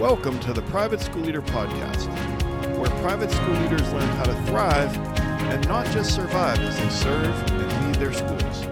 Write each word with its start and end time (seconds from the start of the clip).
Welcome 0.00 0.38
to 0.40 0.52
the 0.52 0.60
Private 0.60 1.00
School 1.00 1.22
Leader 1.22 1.40
Podcast, 1.40 2.06
where 2.76 2.90
private 3.00 3.30
school 3.30 3.54
leaders 3.54 3.90
learn 3.94 4.06
how 4.18 4.24
to 4.24 4.34
thrive 4.42 4.94
and 5.50 5.66
not 5.66 5.86
just 5.86 6.14
survive 6.14 6.58
as 6.58 6.78
they 6.78 6.90
serve 6.90 7.50
and 7.50 7.86
lead 7.86 7.94
their 7.94 8.12
schools. 8.12 8.66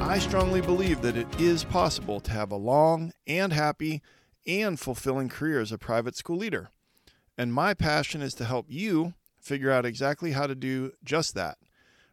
I 0.00 0.18
strongly 0.18 0.60
believe 0.60 1.00
that 1.02 1.16
it 1.16 1.28
is 1.40 1.62
possible 1.62 2.18
to 2.18 2.32
have 2.32 2.50
a 2.50 2.56
long 2.56 3.12
and 3.24 3.52
happy 3.52 4.02
and 4.48 4.80
fulfilling 4.80 5.28
career 5.28 5.60
as 5.60 5.70
a 5.70 5.78
private 5.78 6.16
school 6.16 6.38
leader. 6.38 6.70
And 7.36 7.54
my 7.54 7.72
passion 7.72 8.20
is 8.20 8.34
to 8.34 8.44
help 8.44 8.66
you 8.68 9.14
figure 9.40 9.70
out 9.70 9.86
exactly 9.86 10.32
how 10.32 10.48
to 10.48 10.56
do 10.56 10.90
just 11.04 11.36
that 11.36 11.58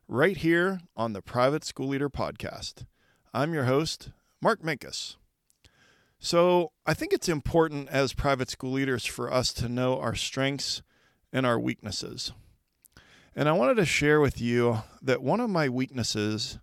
right 0.07 0.38
here 0.38 0.82
on 0.96 1.14
the 1.14 1.23
Private 1.23 1.64
School 1.66 1.88
Leader 1.88 2.12
Podcast. 2.12 2.86
I'm 3.34 3.55
your 3.55 3.64
host, 3.64 4.12
Mark 4.39 4.62
Minkus. 4.62 5.16
So, 6.20 6.71
I 6.86 6.93
think 6.93 7.13
it's 7.13 7.29
important 7.29 7.89
as 7.89 8.13
private 8.13 8.50
school 8.50 8.71
leaders 8.71 9.05
for 9.05 9.32
us 9.32 9.54
to 9.54 9.70
know 9.70 10.00
our 10.00 10.15
strengths 10.15 10.82
and 11.32 11.46
our 11.46 11.60
weaknesses. 11.60 12.32
And 13.36 13.50
I 13.50 13.51
wanted 13.51 13.75
to 13.75 13.86
share 13.86 14.21
with 14.21 14.39
you 14.39 14.83
that 15.01 15.21
one 15.21 15.42
of 15.42 15.50
my 15.50 15.68
weaknesses 15.68 16.57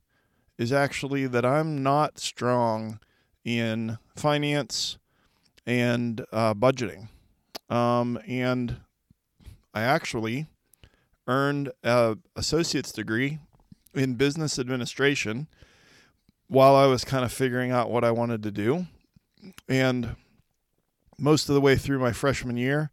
is 0.59 0.73
actually 0.73 1.27
that 1.27 1.45
I'm 1.45 1.83
not 1.83 2.19
strong 2.19 2.99
in 3.45 3.99
finance 4.17 4.99
and 5.67 6.25
uh, 6.33 6.55
budgeting. 6.55 7.09
Um, 7.69 8.19
and 8.27 8.77
I 9.75 9.83
actually 9.83 10.47
earned 11.27 11.73
a 11.83 12.19
associate's 12.37 12.93
degree 12.93 13.39
in 13.95 14.15
business 14.15 14.59
administration 14.59 15.49
while 16.49 16.75
I 16.75 16.87
was 16.87 17.05
kind 17.05 17.25
of 17.25 17.33
figuring 17.33 17.71
out 17.71 17.91
what 17.91 18.05
I 18.05 18.11
wanted 18.11 18.43
to 18.43 18.51
do. 18.51 18.87
And 19.69 20.17
most 21.19 21.49
of 21.49 21.55
the 21.55 21.61
way 21.61 21.77
through 21.77 21.99
my 21.99 22.13
freshman 22.13 22.57
year, 22.57 22.91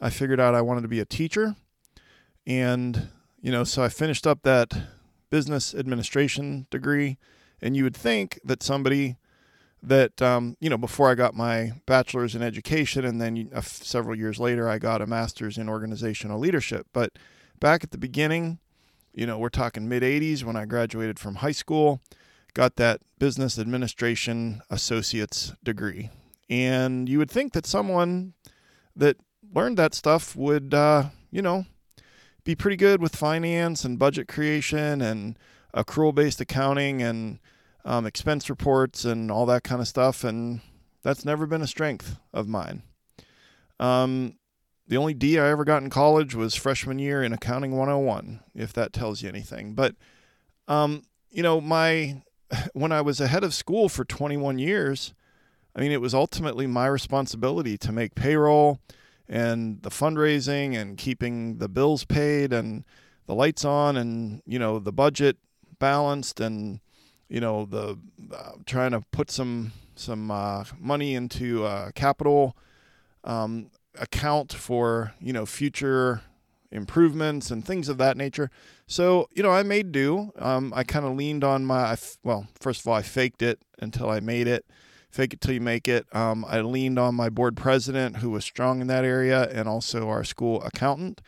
I 0.00 0.10
figured 0.10 0.40
out 0.40 0.54
I 0.54 0.62
wanted 0.62 0.82
to 0.82 0.88
be 0.88 1.00
a 1.00 1.04
teacher. 1.04 1.56
And, 2.46 3.08
you 3.40 3.52
know, 3.52 3.64
so 3.64 3.82
I 3.82 3.88
finished 3.88 4.26
up 4.26 4.42
that 4.42 4.72
business 5.30 5.74
administration 5.74 6.66
degree. 6.70 7.18
And 7.60 7.76
you 7.76 7.84
would 7.84 7.96
think 7.96 8.38
that 8.44 8.62
somebody 8.62 9.16
that, 9.82 10.20
um, 10.22 10.56
you 10.60 10.70
know, 10.70 10.78
before 10.78 11.10
I 11.10 11.14
got 11.14 11.34
my 11.34 11.72
bachelor's 11.86 12.34
in 12.34 12.42
education 12.42 13.04
and 13.04 13.20
then 13.20 13.50
uh, 13.54 13.60
several 13.60 14.16
years 14.16 14.40
later, 14.40 14.68
I 14.68 14.78
got 14.78 15.02
a 15.02 15.06
master's 15.06 15.58
in 15.58 15.68
organizational 15.68 16.38
leadership. 16.38 16.86
But 16.92 17.12
back 17.60 17.84
at 17.84 17.90
the 17.90 17.98
beginning, 17.98 18.58
you 19.14 19.26
know, 19.26 19.38
we're 19.38 19.48
talking 19.48 19.88
mid 19.88 20.02
80s 20.02 20.44
when 20.44 20.56
I 20.56 20.64
graduated 20.64 21.18
from 21.18 21.36
high 21.36 21.52
school 21.52 22.00
got 22.58 22.74
that 22.74 23.00
business 23.20 23.56
administration 23.56 24.60
associate's 24.68 25.52
degree. 25.62 26.10
And 26.50 27.08
you 27.08 27.18
would 27.18 27.30
think 27.30 27.52
that 27.52 27.64
someone 27.64 28.34
that 28.96 29.16
learned 29.54 29.78
that 29.78 29.94
stuff 29.94 30.34
would, 30.34 30.74
uh, 30.74 31.10
you 31.30 31.40
know, 31.40 31.66
be 32.42 32.56
pretty 32.56 32.76
good 32.76 33.00
with 33.00 33.14
finance 33.14 33.84
and 33.84 33.96
budget 33.96 34.26
creation 34.26 35.00
and 35.00 35.38
accrual 35.72 36.12
based 36.12 36.40
accounting 36.40 37.00
and 37.00 37.38
um, 37.84 38.06
expense 38.06 38.50
reports 38.50 39.04
and 39.04 39.30
all 39.30 39.46
that 39.46 39.62
kind 39.62 39.80
of 39.80 39.86
stuff. 39.86 40.24
And 40.24 40.60
that's 41.04 41.24
never 41.24 41.46
been 41.46 41.62
a 41.62 41.66
strength 41.68 42.16
of 42.34 42.48
mine. 42.48 42.82
Um, 43.78 44.34
the 44.88 44.96
only 44.96 45.14
D 45.14 45.38
I 45.38 45.48
ever 45.48 45.64
got 45.64 45.84
in 45.84 45.90
college 45.90 46.34
was 46.34 46.56
freshman 46.56 46.98
year 46.98 47.22
in 47.22 47.32
Accounting 47.32 47.76
101, 47.76 48.40
if 48.56 48.72
that 48.72 48.92
tells 48.92 49.22
you 49.22 49.28
anything. 49.28 49.74
But, 49.74 49.94
um, 50.66 51.04
you 51.30 51.44
know, 51.44 51.60
my 51.60 52.22
when 52.72 52.92
I 52.92 53.00
was 53.00 53.20
ahead 53.20 53.44
of 53.44 53.54
school 53.54 53.88
for 53.88 54.04
21 54.04 54.58
years, 54.58 55.14
I 55.74 55.80
mean, 55.80 55.92
it 55.92 56.00
was 56.00 56.14
ultimately 56.14 56.66
my 56.66 56.86
responsibility 56.86 57.78
to 57.78 57.92
make 57.92 58.14
payroll 58.14 58.80
and 59.28 59.82
the 59.82 59.90
fundraising 59.90 60.76
and 60.76 60.96
keeping 60.96 61.58
the 61.58 61.68
bills 61.68 62.04
paid 62.04 62.52
and 62.52 62.84
the 63.26 63.34
lights 63.34 63.64
on 63.64 63.96
and, 63.96 64.42
you 64.46 64.58
know, 64.58 64.78
the 64.78 64.92
budget 64.92 65.36
balanced 65.78 66.40
and, 66.40 66.80
you 67.28 67.40
know, 67.40 67.66
the 67.66 67.98
uh, 68.34 68.52
trying 68.66 68.92
to 68.92 69.02
put 69.12 69.30
some 69.30 69.72
some 69.94 70.30
uh, 70.30 70.64
money 70.78 71.14
into 71.14 71.66
a 71.66 71.92
capital 71.94 72.56
um, 73.24 73.70
account 74.00 74.52
for, 74.52 75.12
you 75.20 75.32
know, 75.32 75.44
future 75.44 76.22
improvements 76.70 77.50
and 77.50 77.64
things 77.64 77.88
of 77.88 77.98
that 77.98 78.16
nature. 78.16 78.50
So, 78.86 79.28
you 79.32 79.42
know, 79.42 79.50
I 79.50 79.62
made 79.62 79.92
do. 79.92 80.32
Um, 80.38 80.72
I 80.76 80.84
kind 80.84 81.06
of 81.06 81.16
leaned 81.16 81.44
on 81.44 81.64
my, 81.64 81.96
well, 82.22 82.46
first 82.60 82.80
of 82.80 82.88
all, 82.88 82.94
I 82.94 83.02
faked 83.02 83.42
it 83.42 83.60
until 83.78 84.10
I 84.10 84.20
made 84.20 84.46
it. 84.46 84.66
Fake 85.10 85.32
it 85.32 85.40
till 85.40 85.54
you 85.54 85.60
make 85.60 85.88
it. 85.88 86.06
Um, 86.14 86.44
I 86.46 86.60
leaned 86.60 86.98
on 86.98 87.14
my 87.14 87.30
board 87.30 87.56
president, 87.56 88.18
who 88.18 88.30
was 88.30 88.44
strong 88.44 88.82
in 88.82 88.86
that 88.88 89.04
area, 89.04 89.48
and 89.50 89.66
also 89.66 90.08
our 90.08 90.22
school 90.22 90.62
accountant. 90.62 91.22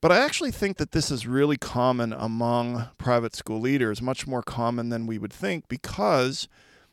But 0.00 0.12
I 0.12 0.18
actually 0.18 0.50
think 0.50 0.76
that 0.78 0.90
this 0.92 1.10
is 1.10 1.26
really 1.26 1.56
common 1.56 2.12
among 2.12 2.88
private 2.98 3.36
school 3.36 3.60
leaders, 3.60 4.02
much 4.02 4.26
more 4.26 4.42
common 4.42 4.88
than 4.88 5.06
we 5.06 5.18
would 5.18 5.32
think, 5.32 5.68
because 5.68 6.48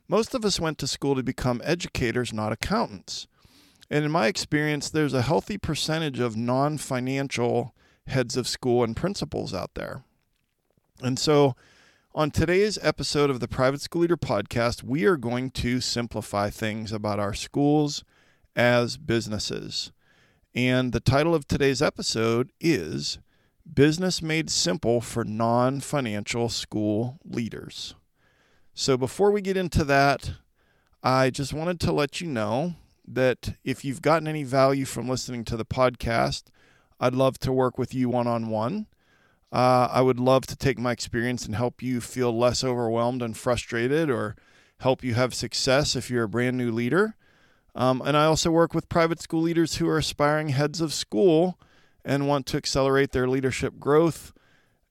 most 0.08 0.36
of 0.36 0.46
us 0.46 0.60
went 0.60 0.78
to 0.80 0.88
school 0.88 1.16
to 1.16 1.24
become 1.24 1.62
educators, 1.64 2.32
not 2.32 2.52
accountants. 2.52 3.28
And 3.90 4.04
in 4.04 4.12
my 4.12 4.28
experience, 4.28 4.90
there's 4.90 5.14
a 5.14 5.22
healthy 5.22 5.58
percentage 5.58 6.20
of 6.20 6.36
non 6.36 6.78
financial 6.78 7.76
heads 8.08 8.36
of 8.38 8.48
school 8.48 8.84
and 8.84 8.96
principals 8.96 9.54
out 9.54 9.76
there. 9.76 10.04
And 11.02 11.20
so, 11.20 11.56
on 12.14 12.32
today's 12.32 12.80
episode 12.82 13.30
of 13.30 13.40
the 13.40 13.48
Private 13.48 13.82
School 13.82 14.04
Leader 14.04 14.18
Podcast, 14.18 14.84
we 14.84 15.06
are 15.06 15.18
going 15.18 15.52
to 15.52 15.82
simplify 15.82 16.50
things 16.50 16.92
about 16.92 17.20
our 17.20 17.34
schools 17.34 18.04
as 18.56 18.98
businesses. 18.98 19.92
And 20.54 20.94
the 20.94 21.02
title 21.02 21.36
of 21.36 21.48
today's 21.48 21.82
episode 21.82 22.52
is 22.62 23.20
Business 23.72 24.22
Made 24.22 24.50
Simple 24.50 25.02
for 25.02 25.24
Non 25.26 25.82
Financial 25.82 26.48
School 26.50 27.20
Leaders. 27.26 27.96
So, 28.74 28.98
before 28.98 29.32
we 29.32 29.42
get 29.42 29.58
into 29.58 29.84
that, 29.84 30.32
I 31.04 31.30
just 31.30 31.54
wanted 31.54 31.80
to 31.82 31.92
let 31.92 32.22
you 32.22 32.28
know 32.28 32.76
that 33.08 33.56
if 33.64 33.86
you've 33.86 34.02
gotten 34.02 34.28
any 34.28 34.44
value 34.44 34.86
from 34.86 35.08
listening 35.08 35.44
to 35.46 35.58
the 35.58 35.66
podcast, 35.66 36.46
I'd 37.00 37.14
love 37.14 37.38
to 37.40 37.52
work 37.52 37.78
with 37.78 37.94
you 37.94 38.10
one 38.10 38.28
on 38.28 38.50
one. 38.50 38.88
I 39.52 40.02
would 40.02 40.20
love 40.20 40.46
to 40.48 40.56
take 40.56 40.78
my 40.78 40.92
experience 40.92 41.46
and 41.46 41.56
help 41.56 41.82
you 41.82 42.02
feel 42.02 42.38
less 42.38 42.64
overwhelmed 42.64 43.22
and 43.22 43.38
frustrated 43.38 44.10
or 44.10 44.36
help 44.80 45.02
you 45.04 45.14
have 45.14 45.34
success 45.34 45.96
if 45.96 46.10
you're 46.10 46.24
a 46.24 46.30
brand 46.30 46.58
new 46.58 46.72
leader. 46.72 47.16
Um, 47.74 48.02
and 48.06 48.18
I 48.18 48.26
also 48.26 48.52
work 48.52 48.74
with 48.74 48.90
private 48.90 49.22
school 49.22 49.42
leaders 49.42 49.76
who 49.76 49.88
are 49.88 49.98
aspiring 49.98 50.50
heads 50.50 50.82
of 50.82 50.94
school 50.94 51.58
and 52.04 52.28
want 52.28 52.46
to 52.48 52.58
accelerate 52.58 53.12
their 53.12 53.28
leadership 53.28 53.80
growth 53.80 54.34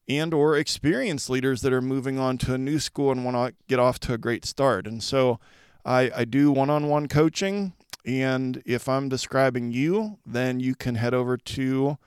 and 0.08 0.32
or 0.32 0.56
experienced 0.56 1.28
leaders 1.28 1.60
that 1.62 1.72
are 1.72 1.82
moving 1.82 2.18
on 2.18 2.38
to 2.38 2.54
a 2.54 2.58
new 2.58 2.78
school 2.78 3.10
and 3.10 3.24
want 3.24 3.36
to 3.36 3.54
get 3.68 3.78
off 3.78 3.98
to 4.00 4.14
a 4.14 4.18
great 4.18 4.44
start. 4.44 4.86
And 4.86 5.02
so 5.02 5.40
I, 5.84 6.10
I 6.14 6.24
do 6.24 6.50
one-on-one 6.50 7.08
coaching 7.08 7.74
and 8.04 8.62
if 8.66 8.88
I'm 8.88 9.08
describing 9.08 9.72
you, 9.72 10.18
then 10.26 10.60
you 10.60 10.74
can 10.74 10.96
head 10.96 11.14
over 11.14 11.36
to 11.36 11.98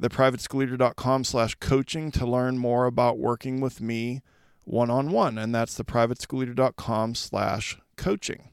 theprivateschoolleader.com 0.00 1.24
slash 1.24 1.54
coaching 1.56 2.10
to 2.12 2.26
learn 2.26 2.58
more 2.58 2.86
about 2.86 3.18
working 3.18 3.60
with 3.60 3.80
me 3.80 4.22
one-on-one. 4.64 5.38
And 5.38 5.54
that's 5.54 5.78
theprivateschoolleader.com 5.78 7.14
slash 7.14 7.78
coaching. 7.96 8.48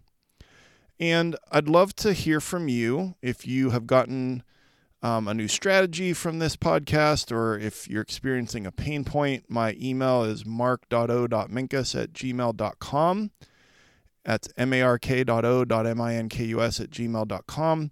And 0.99 1.35
I'd 1.51 1.67
love 1.67 1.95
to 1.97 2.13
hear 2.13 2.39
from 2.39 2.67
you 2.67 3.15
if 3.21 3.47
you 3.47 3.71
have 3.71 3.87
gotten 3.87 4.43
um, 5.01 5.27
a 5.27 5.33
new 5.33 5.47
strategy 5.47 6.13
from 6.13 6.37
this 6.37 6.55
podcast 6.55 7.31
or 7.31 7.57
if 7.57 7.87
you're 7.87 8.03
experiencing 8.03 8.67
a 8.67 8.71
pain 8.71 9.03
point. 9.03 9.45
My 9.49 9.75
email 9.81 10.23
is 10.23 10.45
mark.o.minkus 10.45 11.99
at 11.99 12.13
gmail.com. 12.13 13.31
That's 14.23 14.49
mark.o.minkus 14.57 15.29
at 16.81 16.89
gmail.com. 16.89 17.91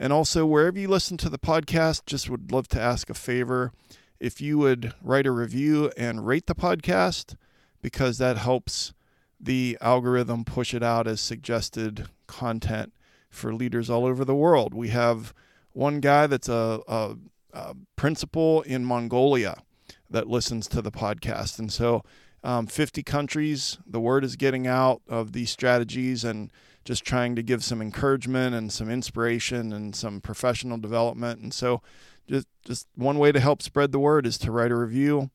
And 0.00 0.12
also, 0.12 0.46
wherever 0.46 0.78
you 0.78 0.88
listen 0.88 1.16
to 1.18 1.28
the 1.28 1.38
podcast, 1.38 2.06
just 2.06 2.30
would 2.30 2.52
love 2.52 2.68
to 2.68 2.80
ask 2.80 3.10
a 3.10 3.14
favor 3.14 3.72
if 4.20 4.40
you 4.40 4.58
would 4.58 4.94
write 5.02 5.26
a 5.26 5.32
review 5.32 5.90
and 5.96 6.26
rate 6.26 6.46
the 6.46 6.54
podcast 6.54 7.34
because 7.82 8.18
that 8.18 8.38
helps 8.38 8.92
the 9.40 9.78
algorithm 9.80 10.44
push 10.44 10.74
it 10.74 10.82
out 10.82 11.06
as 11.06 11.20
suggested 11.20 12.08
content 12.26 12.92
for 13.30 13.54
leaders 13.54 13.88
all 13.90 14.04
over 14.04 14.24
the 14.24 14.34
world. 14.34 14.74
We 14.74 14.88
have 14.88 15.32
one 15.72 16.00
guy 16.00 16.26
that's 16.26 16.48
a, 16.48 16.80
a, 16.88 17.16
a 17.52 17.74
principal 17.96 18.62
in 18.62 18.84
Mongolia 18.84 19.62
that 20.10 20.28
listens 20.28 20.66
to 20.68 20.82
the 20.82 20.90
podcast. 20.90 21.58
And 21.58 21.72
so 21.72 22.02
um, 22.44 22.66
50 22.66 23.02
countries. 23.02 23.78
The 23.86 24.00
word 24.00 24.24
is 24.24 24.36
getting 24.36 24.66
out 24.66 25.02
of 25.08 25.32
these 25.32 25.50
strategies 25.50 26.24
and 26.24 26.52
just 26.84 27.04
trying 27.04 27.36
to 27.36 27.42
give 27.42 27.62
some 27.62 27.82
encouragement 27.82 28.54
and 28.54 28.72
some 28.72 28.90
inspiration 28.90 29.72
and 29.72 29.94
some 29.94 30.20
professional 30.20 30.78
development. 30.78 31.40
And 31.40 31.52
so, 31.52 31.82
just 32.26 32.46
just 32.64 32.86
one 32.94 33.18
way 33.18 33.32
to 33.32 33.40
help 33.40 33.62
spread 33.62 33.92
the 33.92 33.98
word 33.98 34.26
is 34.26 34.38
to 34.38 34.52
write 34.52 34.70
a 34.70 34.76
review 34.76 35.30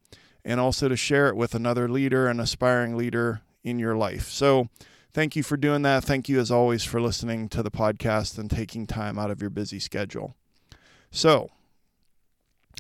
and 0.45 0.59
also 0.59 0.87
to 0.87 0.95
share 0.95 1.27
it 1.29 1.35
with 1.35 1.55
another 1.55 1.87
leader 1.87 2.27
and 2.27 2.39
aspiring 2.39 2.95
leader 2.95 3.41
in 3.63 3.79
your 3.79 3.95
life. 3.95 4.29
So, 4.29 4.69
thank 5.13 5.35
you 5.35 5.43
for 5.43 5.57
doing 5.57 5.83
that. 5.83 6.03
Thank 6.03 6.27
you, 6.27 6.39
as 6.39 6.51
always, 6.51 6.83
for 6.83 7.01
listening 7.01 7.49
to 7.49 7.63
the 7.63 7.71
podcast 7.71 8.37
and 8.37 8.49
taking 8.49 8.87
time 8.87 9.19
out 9.19 9.31
of 9.31 9.41
your 9.41 9.49
busy 9.49 9.79
schedule. 9.79 10.35
So, 11.11 11.49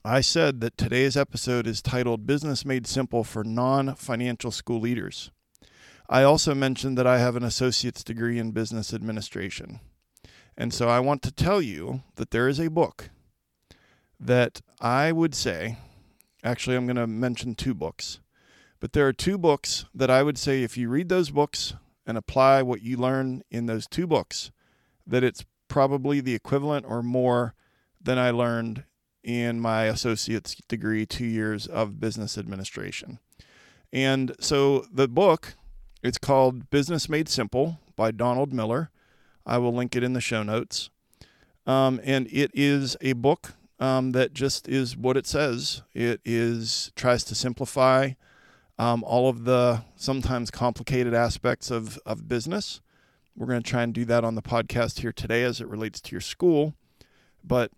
I 0.05 0.19
said 0.21 0.59
that 0.61 0.77
today's 0.77 1.15
episode 1.15 1.65
is 1.65 1.81
titled 1.81 2.27
Business 2.27 2.65
Made 2.65 2.85
Simple 2.87 3.23
for 3.23 3.43
Non 3.43 3.95
Financial 3.95 4.51
School 4.51 4.81
Leaders. 4.81 5.31
I 6.09 6.23
also 6.23 6.53
mentioned 6.53 6.97
that 6.97 7.07
I 7.07 7.19
have 7.19 7.35
an 7.35 7.43
associate's 7.43 8.03
degree 8.03 8.37
in 8.37 8.51
business 8.51 8.93
administration. 8.93 9.79
And 10.57 10.73
so 10.73 10.89
I 10.89 10.99
want 10.99 11.21
to 11.23 11.31
tell 11.31 11.61
you 11.61 12.03
that 12.15 12.31
there 12.31 12.49
is 12.49 12.59
a 12.59 12.69
book 12.69 13.09
that 14.19 14.61
I 14.81 15.11
would 15.11 15.33
say, 15.33 15.77
actually, 16.43 16.75
I'm 16.75 16.85
going 16.85 16.97
to 16.97 17.07
mention 17.07 17.55
two 17.55 17.73
books, 17.73 18.19
but 18.79 18.91
there 18.91 19.07
are 19.07 19.13
two 19.13 19.37
books 19.37 19.85
that 19.95 20.09
I 20.09 20.21
would 20.21 20.37
say 20.37 20.63
if 20.63 20.77
you 20.77 20.89
read 20.89 21.07
those 21.07 21.29
books 21.29 21.75
and 22.05 22.17
apply 22.17 22.61
what 22.61 22.81
you 22.81 22.97
learn 22.97 23.41
in 23.49 23.65
those 23.65 23.87
two 23.87 24.05
books, 24.05 24.51
that 25.07 25.23
it's 25.23 25.45
probably 25.69 26.19
the 26.19 26.35
equivalent 26.35 26.85
or 26.87 27.01
more 27.01 27.55
than 28.01 28.17
I 28.19 28.31
learned 28.31 28.83
in 29.23 29.59
my 29.59 29.85
associate's 29.85 30.55
degree, 30.67 31.05
two 31.05 31.25
years 31.25 31.67
of 31.67 31.99
business 31.99 32.37
administration. 32.37 33.19
And 33.91 34.35
so 34.39 34.85
the 34.91 35.07
book, 35.07 35.55
it's 36.01 36.17
called 36.17 36.69
Business 36.69 37.07
Made 37.07 37.29
Simple 37.29 37.79
by 37.95 38.11
Donald 38.11 38.51
Miller. 38.51 38.89
I 39.45 39.57
will 39.57 39.73
link 39.73 39.95
it 39.95 40.03
in 40.03 40.13
the 40.13 40.21
show 40.21 40.43
notes. 40.43 40.89
Um, 41.65 42.01
and 42.03 42.27
it 42.31 42.51
is 42.53 42.97
a 43.01 43.13
book 43.13 43.53
um, 43.79 44.11
that 44.11 44.33
just 44.33 44.67
is 44.67 44.97
what 44.97 45.17
it 45.17 45.27
says. 45.27 45.81
It 45.93 46.21
is 46.25 46.91
tries 46.95 47.23
to 47.25 47.35
simplify 47.35 48.11
um, 48.79 49.03
all 49.03 49.29
of 49.29 49.45
the 49.45 49.83
sometimes 49.95 50.51
complicated 50.51 51.13
aspects 51.13 51.69
of, 51.69 51.99
of 52.05 52.27
business. 52.27 52.81
We're 53.35 53.47
going 53.47 53.63
to 53.63 53.69
try 53.69 53.83
and 53.83 53.93
do 53.93 54.05
that 54.05 54.23
on 54.23 54.35
the 54.35 54.41
podcast 54.41 54.99
here 54.99 55.11
today 55.11 55.43
as 55.43 55.61
it 55.61 55.67
relates 55.67 56.01
to 56.01 56.11
your 56.11 56.21
school. 56.21 56.73
But 57.43 57.71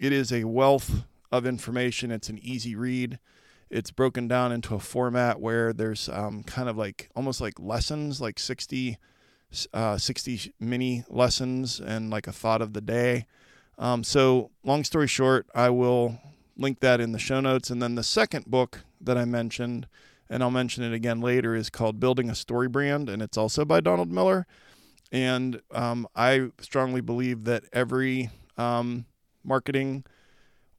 it 0.00 0.12
is 0.12 0.32
a 0.32 0.44
wealth 0.44 1.04
of 1.30 1.46
information. 1.46 2.10
It's 2.10 2.28
an 2.28 2.40
easy 2.42 2.74
read. 2.74 3.20
It's 3.70 3.92
broken 3.92 4.26
down 4.26 4.50
into 4.50 4.74
a 4.74 4.80
format 4.80 5.40
where 5.40 5.72
there's 5.72 6.08
um, 6.08 6.42
kind 6.42 6.68
of 6.68 6.76
like 6.76 7.08
almost 7.14 7.40
like 7.40 7.60
lessons, 7.60 8.20
like 8.20 8.40
60, 8.40 8.98
uh, 9.72 9.96
60 9.96 10.52
mini 10.58 11.04
lessons 11.08 11.78
and 11.78 12.10
like 12.10 12.26
a 12.26 12.32
thought 12.32 12.62
of 12.62 12.72
the 12.72 12.80
day. 12.80 13.26
Um, 13.78 14.02
so, 14.02 14.50
long 14.64 14.82
story 14.82 15.06
short, 15.06 15.46
I 15.54 15.70
will 15.70 16.18
link 16.56 16.80
that 16.80 17.00
in 17.00 17.12
the 17.12 17.18
show 17.18 17.40
notes. 17.40 17.70
And 17.70 17.80
then 17.80 17.94
the 17.94 18.02
second 18.02 18.46
book 18.46 18.80
that 19.00 19.16
I 19.16 19.24
mentioned 19.24 19.86
and 20.30 20.44
I'll 20.44 20.50
mention 20.50 20.84
it 20.84 20.94
again 20.94 21.20
later, 21.20 21.56
is 21.56 21.68
called 21.68 21.98
Building 21.98 22.30
a 22.30 22.36
Story 22.36 22.68
Brand, 22.68 23.10
and 23.10 23.20
it's 23.20 23.36
also 23.36 23.64
by 23.64 23.80
Donald 23.80 24.12
Miller. 24.12 24.46
And 25.10 25.60
um, 25.72 26.06
I 26.14 26.50
strongly 26.60 27.00
believe 27.00 27.44
that 27.44 27.64
every 27.72 28.30
um, 28.56 29.06
marketing 29.44 30.04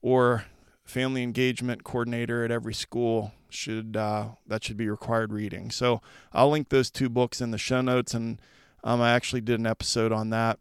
or 0.02 0.46
family 0.84 1.24
engagement 1.24 1.84
coordinator 1.84 2.44
at 2.44 2.52
every 2.52 2.74
school 2.74 3.32
should 3.50 3.96
uh, 3.96 4.30
that 4.48 4.64
should 4.64 4.78
be 4.78 4.90
required 4.90 5.32
reading. 5.34 5.72
So 5.72 6.02
I'll 6.34 6.50
link 6.50 6.70
those 6.70 6.90
two 6.90 7.10
books 7.10 7.42
in 7.42 7.52
the 7.52 7.58
show 7.58 7.82
notes, 7.82 8.14
and 8.14 8.42
um, 8.84 9.02
I 9.02 9.12
actually 9.12 9.42
did 9.42 9.60
an 9.60 9.68
episode 9.68 10.12
on 10.12 10.30
that 10.32 10.60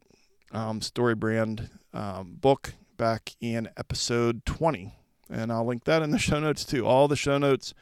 um, 0.52 0.80
story 0.80 1.14
brand 1.14 1.70
um, 1.92 2.36
book 2.40 2.74
back 2.96 3.34
in 3.40 3.68
episode 3.76 4.44
20, 4.44 4.94
and 5.30 5.52
I'll 5.52 5.66
link 5.66 5.84
that 5.84 6.02
in 6.02 6.10
the 6.10 6.18
show 6.20 6.40
notes 6.40 6.64
too. 6.64 6.86
All 6.86 7.08
the 7.08 7.16
show 7.16 7.38
notes 7.38 7.74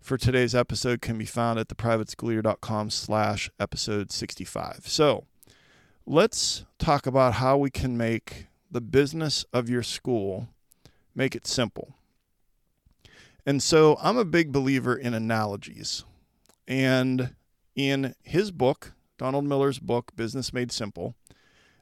for 0.00 0.16
today's 0.16 0.54
episode 0.54 1.00
can 1.00 1.18
be 1.18 1.26
found 1.26 1.58
at 1.58 1.68
theprivateschoolleader.com 1.68 2.90
slash 2.90 3.50
episode 3.58 4.10
65. 4.10 4.82
So 4.86 5.24
let's 6.06 6.64
talk 6.78 7.06
about 7.06 7.34
how 7.34 7.56
we 7.56 7.70
can 7.70 7.96
make 7.96 8.47
the 8.70 8.80
business 8.80 9.44
of 9.52 9.68
your 9.68 9.82
school, 9.82 10.48
make 11.14 11.34
it 11.34 11.46
simple. 11.46 11.94
And 13.46 13.62
so 13.62 13.96
I'm 14.02 14.18
a 14.18 14.24
big 14.24 14.52
believer 14.52 14.94
in 14.94 15.14
analogies. 15.14 16.04
And 16.66 17.34
in 17.74 18.14
his 18.22 18.50
book, 18.50 18.92
Donald 19.16 19.46
Miller's 19.46 19.78
book, 19.78 20.14
Business 20.14 20.52
Made 20.52 20.70
Simple, 20.70 21.14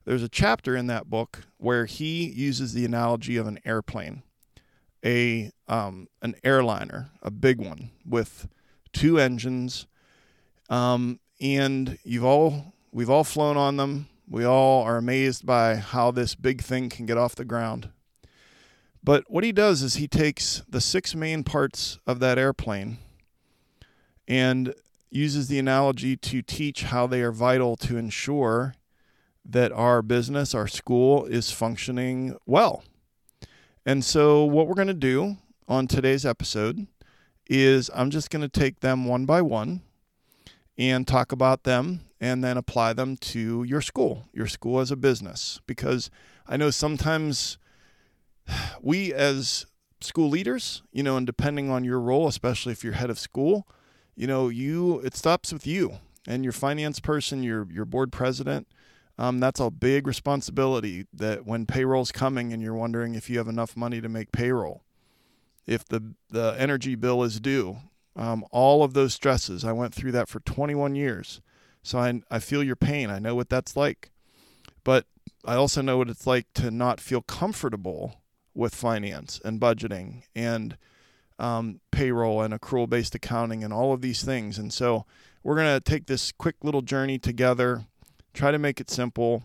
there's 0.05 0.23
a 0.23 0.29
chapter 0.29 0.77
in 0.77 0.87
that 0.87 1.11
book 1.11 1.43
where 1.57 1.87
he 1.87 2.27
uses 2.27 2.73
the 2.73 2.85
analogy 2.85 3.37
of 3.37 3.49
an 3.49 3.59
airplane 3.65 4.23
a 5.07 5.51
um, 5.69 6.09
an 6.21 6.35
airliner, 6.45 7.11
a 7.23 7.31
big 7.31 7.61
one 7.61 7.91
with 8.05 8.49
two 8.93 9.19
engines, 9.19 9.87
um, 10.69 11.21
and 11.41 11.99
you've 12.03 12.25
all 12.25 12.75
we've 12.93 13.11
all 13.11 13.25
flown 13.25 13.57
on 13.57 13.77
them. 13.77 14.09
We 14.29 14.45
all 14.45 14.83
are 14.83 14.97
amazed 14.97 15.47
by 15.47 15.77
how 15.77 16.11
this 16.11 16.35
big 16.35 16.61
thing 16.61 16.89
can 16.89 17.07
get 17.07 17.17
off 17.17 17.37
the 17.37 17.45
ground. 17.45 17.91
But 19.03 19.25
what 19.29 19.45
he 19.45 19.53
does 19.53 19.83
is 19.83 19.95
he 19.95 20.09
takes 20.09 20.63
the 20.69 20.81
six 20.81 21.15
main 21.15 21.45
parts 21.45 21.99
of 22.09 22.19
that 22.19 22.39
airplane 22.39 22.99
and 24.27 24.75
uses 25.11 25.47
the 25.47 25.61
analogy 25.61 26.17
to 26.17 26.43
teach 26.43 26.83
how 26.85 27.07
they 27.07 27.23
are 27.23 27.31
vital 27.31 27.77
to 27.77 27.97
ensure 27.97 28.75
that 29.45 29.71
our 29.71 30.03
business, 30.03 30.55
our 30.55 30.67
school 30.67 31.25
is 31.27 31.53
functioning 31.53 32.37
well. 32.47 32.83
And 33.85 34.05
so, 34.05 34.45
what 34.45 34.67
we're 34.67 34.75
going 34.75 34.89
to 34.89 34.95
do 34.95 35.37
on 35.69 35.87
today's 35.87 36.27
episode 36.27 36.89
is 37.49 37.89
I'm 37.95 38.11
just 38.11 38.31
going 38.31 38.43
to 38.43 38.49
take 38.49 38.81
them 38.81 39.05
one 39.05 39.25
by 39.25 39.41
one 39.41 39.83
and 40.77 41.07
talk 41.07 41.31
about 41.31 41.63
them 41.63 42.01
and 42.21 42.43
then 42.43 42.57
apply 42.57 42.93
them 42.93 43.17
to 43.17 43.63
your 43.65 43.81
school, 43.81 44.29
your 44.33 44.47
school 44.47 44.81
as 44.81 44.91
a 44.91 44.97
business. 44.97 45.61
Because 45.67 46.11
I 46.47 46.57
know 46.57 46.71
sometimes 46.71 47.59
we, 48.81 49.13
as 49.13 49.67
school 50.01 50.29
leaders, 50.29 50.83
you 50.93 51.03
know, 51.03 51.17
and 51.17 51.27
depending 51.27 51.71
on 51.71 51.85
your 51.85 52.01
role, 52.01 52.29
especially 52.29 52.73
if 52.73 52.85
you're 52.85 52.95
head 52.95 53.11
of 53.11 53.19
school, 53.19 53.67
you 54.15 54.27
know, 54.27 54.49
you 54.49 55.01
it 55.01 55.15
stops 55.15 55.53
with 55.53 55.67
you 55.67 55.99
and 56.27 56.43
your 56.43 56.53
finance 56.53 57.01
person, 57.01 57.43
your 57.43 57.67
your 57.71 57.85
board 57.85 58.13
president, 58.13 58.67
um, 59.19 59.41
that's 59.41 59.61
a 59.61 59.71
big 59.71 60.07
responsibility 60.07 61.07
that 61.13 61.47
when 61.47 61.67
payroll's 61.67 62.13
coming 62.13 62.53
and 62.53 62.63
you're 62.63 62.75
wondering 62.75 63.15
if 63.15 63.31
you 63.31 63.39
have 63.39 63.49
enough 63.49 63.77
money 63.77 64.01
to 64.01 64.09
make 64.09 64.31
payroll, 64.31 64.83
if 65.67 65.85
the, 65.87 66.15
the 66.31 66.55
energy 66.59 66.95
bill 66.95 67.23
is 67.23 67.41
due, 67.41 67.79
um, 68.15 68.45
all 68.51 68.83
of 68.83 68.93
those 68.93 69.15
stresses. 69.15 69.65
I 69.65 69.73
went 69.73 69.95
through 69.95 70.13
that 70.13 70.29
for 70.29 70.41
21 70.41 70.95
years. 70.95 71.41
So 71.87 71.99
I, 71.99 72.21
I 72.31 72.39
feel 72.39 72.63
your 72.63 72.77
pain. 72.77 73.11
I 73.11 73.19
know 73.19 73.35
what 73.35 73.49
that's 73.49 73.77
like. 73.77 74.11
But 74.85 75.07
I 75.45 75.55
also 75.55 75.83
know 75.83 75.99
what 75.99 76.11
it's 76.11 76.27
like 76.27 76.47
to 76.55 76.71
not 76.71 77.01
feel 77.01 77.23
comfortable 77.23 78.21
with 78.55 78.75
finance 78.75 79.41
and 79.45 79.61
budgeting 79.61 80.23
and 80.35 80.77
um, 81.39 81.81
payroll 81.91 82.41
and 82.43 82.55
accrual 82.55 82.89
based 82.89 83.15
accounting 83.15 83.63
and 83.63 83.73
all 83.73 83.93
of 83.93 84.01
these 84.01 84.25
things. 84.25 84.59
And 84.59 84.73
so 84.73 85.05
we're 85.43 85.57
going 85.57 85.75
to 85.77 85.81
take 85.81 86.07
this 86.07 86.33
quick 86.33 86.57
little 86.63 86.83
journey 86.83 87.19
together 87.19 87.87
try 88.37 88.51
to 88.51 88.59
make 88.59 88.81
it 88.81 88.91
simple 88.91 89.45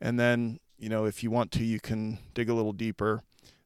and 0.00 0.18
then 0.18 0.58
you 0.76 0.88
know 0.88 1.04
if 1.04 1.22
you 1.22 1.30
want 1.30 1.50
to 1.52 1.64
you 1.64 1.78
can 1.78 2.18
dig 2.34 2.50
a 2.50 2.54
little 2.54 2.72
deeper 2.72 3.22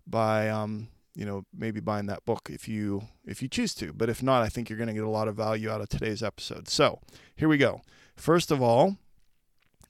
by 0.06 0.48
um, 0.48 0.88
you 1.14 1.24
know 1.24 1.44
maybe 1.56 1.80
buying 1.80 2.06
that 2.06 2.24
book 2.24 2.48
if 2.52 2.68
you 2.68 3.02
if 3.24 3.40
you 3.40 3.48
choose 3.48 3.74
to 3.74 3.92
but 3.92 4.10
if 4.10 4.22
not 4.22 4.42
i 4.42 4.48
think 4.48 4.68
you're 4.68 4.76
going 4.76 4.86
to 4.86 4.94
get 4.94 5.02
a 5.02 5.08
lot 5.08 5.26
of 5.26 5.34
value 5.34 5.70
out 5.70 5.80
of 5.80 5.88
today's 5.88 6.22
episode 6.22 6.68
so 6.68 7.00
here 7.34 7.48
we 7.48 7.56
go 7.56 7.80
first 8.16 8.50
of 8.50 8.60
all 8.60 8.96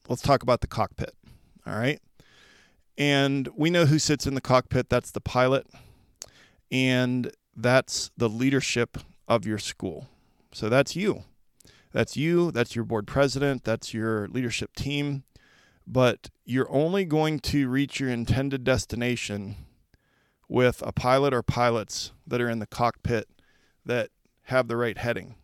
let's 0.09 0.23
talk 0.23 0.43
about 0.43 0.61
the 0.61 0.67
cockpit 0.67 1.15
all 1.67 1.79
right? 1.79 2.01
And 2.97 3.49
we 3.55 3.71
know 3.71 3.87
who 3.87 3.99
sits 3.99 4.27
in 4.27 4.35
the 4.35 4.41
cockpit. 4.41 4.89
That's 4.89 5.11
the 5.11 5.21
pilot. 5.21 5.67
And 6.71 7.31
that's 7.55 8.11
the 8.17 8.29
leadership 8.29 8.99
of 9.29 9.45
your 9.47 9.59
school. 9.59 10.09
So 10.53 10.69
that's 10.69 10.97
you. 10.97 11.25
That's 11.93 12.17
you, 12.17 12.51
that's 12.51 12.77
your 12.77 12.85
board 12.85 13.07
president, 13.07 13.65
that's 13.65 13.95
your 13.95 14.29
leadership 14.29 14.75
team. 14.75 15.25
But 15.87 16.31
you're 16.45 16.71
only 16.71 17.05
going 17.05 17.41
to 17.41 17.69
reach 17.69 18.01
your 18.01 18.11
intended 18.11 18.65
destination 18.65 19.57
with 20.49 20.83
a 20.85 20.93
pilot 20.93 21.33
or 21.33 21.43
pilots 21.43 22.13
that 22.27 22.41
are 22.41 22.51
in 22.51 22.59
the 22.59 22.67
cockpit 22.67 23.29
that 23.85 24.11
have 24.45 24.69
the 24.69 24.77
right 24.77 24.99
heading. 24.99 25.37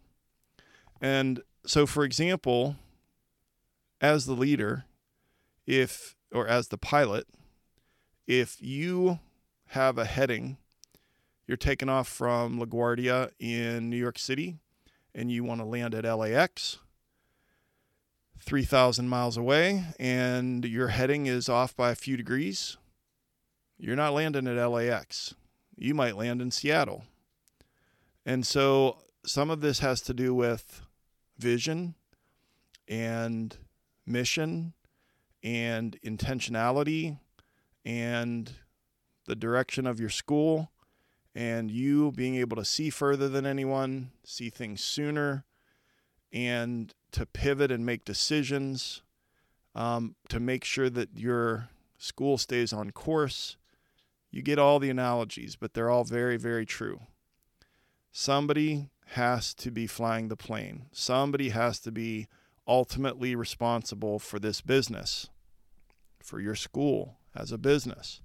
And 1.00 1.42
so, 1.64 1.86
for 1.86 2.04
example, 2.04 2.76
as 4.00 4.26
the 4.26 4.34
leader, 4.34 4.84
if 5.66 6.16
or 6.32 6.48
as 6.48 6.68
the 6.68 6.78
pilot, 6.78 7.26
if 8.26 8.60
you 8.60 9.20
have 9.66 9.98
a 9.98 10.04
heading, 10.04 10.56
you're 11.46 11.56
taking 11.56 11.88
off 11.88 12.08
from 12.08 12.58
LaGuardia 12.58 13.30
in 13.38 13.90
New 13.90 13.96
York 13.96 14.18
City 14.18 14.56
and 15.14 15.30
you 15.30 15.44
want 15.44 15.60
to 15.60 15.66
land 15.66 15.94
at 15.94 16.04
LAX, 16.04 16.78
3,000 18.40 19.08
miles 19.08 19.36
away, 19.36 19.84
and 19.98 20.64
your 20.64 20.88
heading 20.88 21.26
is 21.26 21.48
off 21.48 21.76
by 21.76 21.90
a 21.90 21.94
few 21.96 22.16
degrees, 22.16 22.76
you're 23.78 23.96
not 23.96 24.14
landing 24.14 24.46
at 24.46 24.64
LAX. 24.64 25.34
You 25.76 25.94
might 25.94 26.16
land 26.16 26.40
in 26.40 26.50
Seattle. 26.50 27.04
And 28.24 28.46
so 28.46 28.98
some 29.26 29.50
of 29.50 29.60
this 29.60 29.80
has 29.80 30.00
to 30.02 30.14
do 30.14 30.34
with 30.34 30.82
vision 31.38 31.94
and 32.88 33.56
mission 34.06 34.72
and 35.42 35.98
intentionality 36.04 37.18
and 37.84 38.52
the 39.26 39.34
direction 39.34 39.86
of 39.86 39.98
your 39.98 40.08
school 40.08 40.70
and 41.34 41.70
you 41.70 42.12
being 42.12 42.36
able 42.36 42.56
to 42.56 42.64
see 42.64 42.90
further 42.90 43.28
than 43.28 43.46
anyone, 43.46 44.10
see 44.24 44.50
things 44.50 44.82
sooner, 44.84 45.44
and 46.32 46.94
to 47.12 47.26
pivot 47.26 47.70
and 47.70 47.86
make 47.86 48.04
decisions 48.04 49.02
um, 49.74 50.14
to 50.28 50.38
make 50.38 50.64
sure 50.64 50.90
that 50.90 51.08
your 51.14 51.68
school 51.98 52.36
stays 52.36 52.72
on 52.72 52.90
course. 52.90 53.56
You 54.30 54.42
get 54.42 54.58
all 54.58 54.78
the 54.78 54.90
analogies, 54.90 55.56
but 55.56 55.74
they're 55.74 55.90
all 55.90 56.04
very, 56.04 56.36
very 56.36 56.66
true. 56.66 57.00
Somebody 58.10 58.90
has 59.12 59.54
to 59.54 59.70
be 59.70 59.86
flying 59.86 60.28
the 60.28 60.36
plane, 60.36 60.86
somebody 60.92 61.50
has 61.50 61.78
to 61.80 61.92
be 61.92 62.26
ultimately 62.66 63.34
responsible 63.34 64.18
for 64.18 64.38
this 64.38 64.60
business, 64.60 65.28
for 66.22 66.40
your 66.40 66.54
school 66.54 67.18
as 67.34 67.52
a 67.52 67.58
business. 67.58 68.20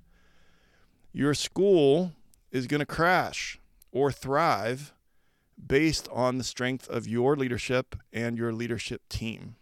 Your 1.11 1.33
school 1.33 2.13
is 2.51 2.67
going 2.67 2.79
to 2.79 2.85
crash 2.85 3.59
or 3.91 4.11
thrive 4.11 4.93
based 5.65 6.07
on 6.11 6.37
the 6.37 6.43
strength 6.43 6.87
of 6.87 7.07
your 7.07 7.35
leadership 7.35 7.95
and 8.13 8.37
your 8.37 8.53
leadership 8.53 9.01
team. 9.09 9.55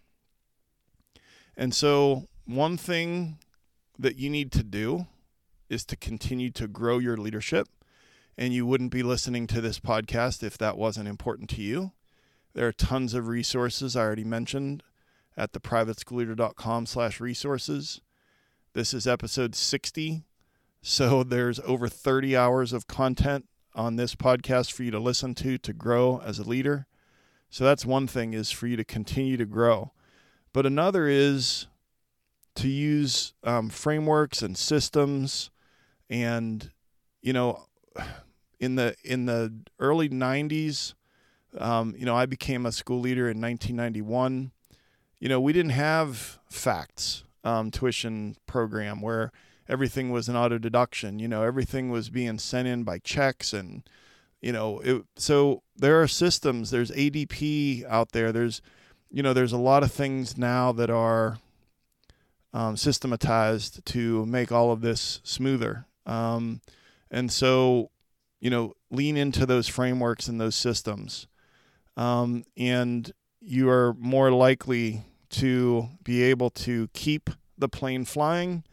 And 1.56 1.74
so, 1.74 2.28
one 2.46 2.78
thing 2.78 3.40
that 3.98 4.18
you 4.18 4.30
need 4.30 4.52
to 4.52 4.64
do 4.64 5.08
is 5.70 5.86
to 5.86 5.96
continue 5.96 6.52
to 6.52 6.68
grow 6.68 7.00
your 7.00 7.18
leadership. 7.18 7.68
And 8.38 8.54
you 8.54 8.66
wouldn't 8.66 8.92
be 8.92 9.04
listening 9.04 9.48
to 9.48 9.62
this 9.62 9.80
podcast 9.80 10.44
if 10.44 10.58
that 10.58 10.78
wasn't 10.78 11.08
important 11.08 11.50
to 11.52 11.62
you. 11.62 11.94
There 12.54 12.68
are 12.68 12.74
tons 12.74 13.14
of 13.14 13.28
resources 13.28 13.96
I 13.96 14.02
already 14.02 14.24
mentioned 14.24 14.84
at 15.38 15.54
theprivateschoolleader.com 15.54 16.86
slash 16.86 17.20
resources. 17.20 18.02
This 18.74 18.94
is 18.94 19.08
episode 19.08 19.56
60. 19.56 20.24
So 20.82 21.24
there's 21.24 21.60
over 21.62 21.88
30 21.88 22.36
hours 22.36 22.74
of 22.74 22.88
content 22.88 23.46
on 23.74 23.96
this 23.96 24.16
podcast 24.16 24.72
for 24.72 24.84
you 24.84 24.92
to 24.92 25.00
listen 25.00 25.34
to 25.36 25.58
to 25.58 25.74
grow 25.74 26.22
as 26.26 26.40
a 26.40 26.44
leader. 26.48 26.88
So 27.50 27.64
that's 27.64 27.86
one 27.86 28.08
thing 28.08 28.34
is 28.34 28.52
for 28.52 28.68
you 28.68 28.76
to 28.78 28.84
continue 28.84 29.38
to 29.38 29.46
grow. 29.46 29.94
But 30.54 30.66
another 30.66 31.08
is 31.08 31.68
to 32.56 32.68
use 32.68 33.34
um, 33.44 33.70
frameworks 33.70 34.42
and 34.42 34.58
systems 34.58 35.50
and 36.10 36.72
you 37.22 37.34
know 37.34 37.66
in 38.60 38.76
the 38.76 38.96
in 39.04 39.26
the 39.26 39.54
early 39.80 40.10
90s 40.10 40.94
um, 41.58 41.96
you 41.98 42.06
know 42.06 42.16
i 42.16 42.26
became 42.26 42.66
a 42.66 42.72
school 42.72 43.00
leader 43.00 43.30
in 43.30 43.42
1991 43.42 44.52
you 45.20 45.30
know 45.30 45.40
we 45.40 45.54
didn't 45.54 45.72
have 45.72 46.40
FACTS 46.50 47.24
um, 47.44 47.72
tuition 47.72 48.36
program 48.48 49.02
where 49.02 49.32
everything 49.68 50.12
was 50.12 50.28
an 50.28 50.36
auto 50.36 50.58
deduction 50.58 51.20
you 51.20 51.28
know 51.28 51.44
everything 51.44 51.90
was 51.90 52.10
being 52.10 52.38
sent 52.38 52.68
in 52.68 52.84
by 52.84 52.98
checks 53.00 53.54
and 53.54 53.84
you 54.42 54.52
know 54.52 54.80
it, 54.80 55.04
so 55.16 55.64
there 55.76 56.02
are 56.02 56.08
systems. 56.08 56.70
There's 56.70 56.92
ADP 56.92 57.84
out 57.90 58.12
there. 58.12 58.32
There's 58.32 58.62
you 59.16 59.24
know, 59.24 59.32
there's 59.32 59.54
a 59.54 59.58
lot 59.58 59.82
of 59.82 59.94
things 59.94 60.38
now 60.38 60.74
that 60.74 60.90
are 60.90 61.38
um, 62.54 62.76
systematized 62.76 63.86
to 63.86 64.26
make 64.26 64.52
all 64.52 64.74
of 64.74 64.82
this 64.82 65.22
smoother. 65.24 65.86
Um, 66.06 66.60
and 67.10 67.32
so, 67.32 67.92
you 68.46 68.52
know, 68.52 68.76
lean 68.92 69.18
into 69.18 69.44
those 69.44 69.68
frameworks 69.68 70.28
and 70.28 70.40
those 70.40 70.54
systems. 70.54 71.26
Um, 71.98 72.44
and 72.56 73.12
you 73.42 73.72
are 73.72 73.96
more 73.96 74.30
likely 74.30 75.02
to 75.32 75.90
be 76.04 76.22
able 76.22 76.52
to 76.52 76.88
keep 76.94 77.32
the 77.58 77.68
plane 77.68 78.06
flying, 78.06 78.64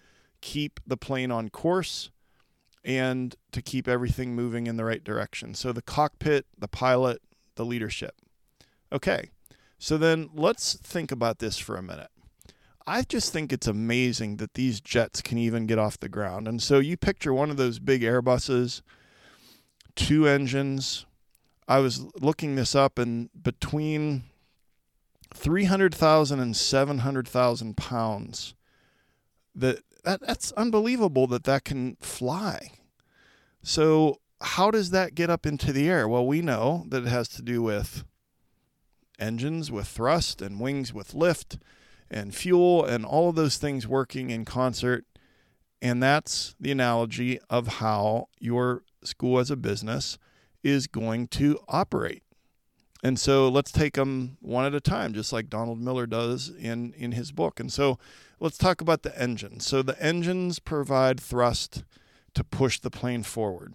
keep 0.42 0.78
the 0.86 0.98
plane 0.98 1.30
on 1.30 1.48
course, 1.48 2.10
and 2.84 3.34
to 3.52 3.62
keep 3.62 3.88
everything 3.88 4.34
moving 4.34 4.66
in 4.66 4.76
the 4.76 4.84
right 4.84 5.02
direction. 5.02 5.54
So 5.54 5.72
the 5.72 5.80
cockpit, 5.80 6.44
the 6.58 6.68
pilot, 6.68 7.22
the 7.54 7.64
leadership. 7.64 8.16
Okay. 8.92 9.30
So 9.78 9.96
then 9.96 10.28
let's 10.34 10.74
think 10.74 11.10
about 11.10 11.38
this 11.38 11.56
for 11.56 11.76
a 11.76 11.82
minute. 11.82 12.10
I 12.86 13.04
just 13.04 13.32
think 13.32 13.54
it's 13.54 13.66
amazing 13.66 14.36
that 14.36 14.52
these 14.52 14.82
jets 14.82 15.22
can 15.22 15.38
even 15.38 15.64
get 15.64 15.78
off 15.78 15.98
the 15.98 16.10
ground. 16.10 16.46
And 16.46 16.62
so 16.62 16.78
you 16.78 16.98
picture 16.98 17.32
one 17.32 17.48
of 17.48 17.56
those 17.56 17.78
big 17.78 18.02
Airbuses, 18.02 18.82
two 19.96 20.26
engines. 20.26 21.06
I 21.68 21.78
was 21.78 22.04
looking 22.20 22.56
this 22.56 22.74
up, 22.74 22.98
and 22.98 23.30
between 23.40 24.24
300,000 25.32 26.40
and 26.40 26.56
700,000 26.56 27.76
pounds, 27.76 28.54
that, 29.54 29.80
that 30.04 30.20
that's 30.20 30.52
unbelievable 30.52 31.26
that 31.28 31.44
that 31.44 31.64
can 31.64 31.96
fly. 32.00 32.72
So 33.62 34.20
how 34.40 34.70
does 34.70 34.90
that 34.90 35.14
get 35.14 35.30
up 35.30 35.46
into 35.46 35.72
the 35.72 35.88
air? 35.88 36.08
Well, 36.08 36.26
we 36.26 36.42
know 36.42 36.84
that 36.88 37.04
it 37.04 37.08
has 37.08 37.28
to 37.28 37.42
do 37.42 37.62
with 37.62 38.04
engines 39.18 39.70
with 39.70 39.86
thrust 39.86 40.42
and 40.42 40.58
wings 40.58 40.92
with 40.92 41.14
lift 41.14 41.58
and 42.10 42.34
fuel 42.34 42.84
and 42.84 43.04
all 43.04 43.28
of 43.28 43.36
those 43.36 43.56
things 43.56 43.86
working 43.86 44.30
in 44.30 44.44
concert. 44.44 45.04
And 45.82 46.00
that's 46.00 46.54
the 46.60 46.70
analogy 46.70 47.40
of 47.50 47.66
how 47.66 48.28
your 48.38 48.84
school 49.02 49.40
as 49.40 49.50
a 49.50 49.56
business 49.56 50.16
is 50.62 50.86
going 50.86 51.26
to 51.26 51.58
operate. 51.66 52.22
And 53.02 53.18
so 53.18 53.48
let's 53.48 53.72
take 53.72 53.94
them 53.94 54.36
one 54.40 54.64
at 54.64 54.76
a 54.76 54.80
time, 54.80 55.12
just 55.12 55.32
like 55.32 55.50
Donald 55.50 55.80
Miller 55.80 56.06
does 56.06 56.50
in, 56.50 56.92
in 56.96 57.12
his 57.12 57.32
book. 57.32 57.58
And 57.58 57.72
so 57.72 57.98
let's 58.38 58.56
talk 58.56 58.80
about 58.80 59.02
the 59.02 59.20
engine. 59.20 59.58
So 59.58 59.82
the 59.82 60.00
engines 60.00 60.60
provide 60.60 61.18
thrust 61.18 61.82
to 62.34 62.44
push 62.44 62.78
the 62.78 62.90
plane 62.90 63.24
forward. 63.24 63.74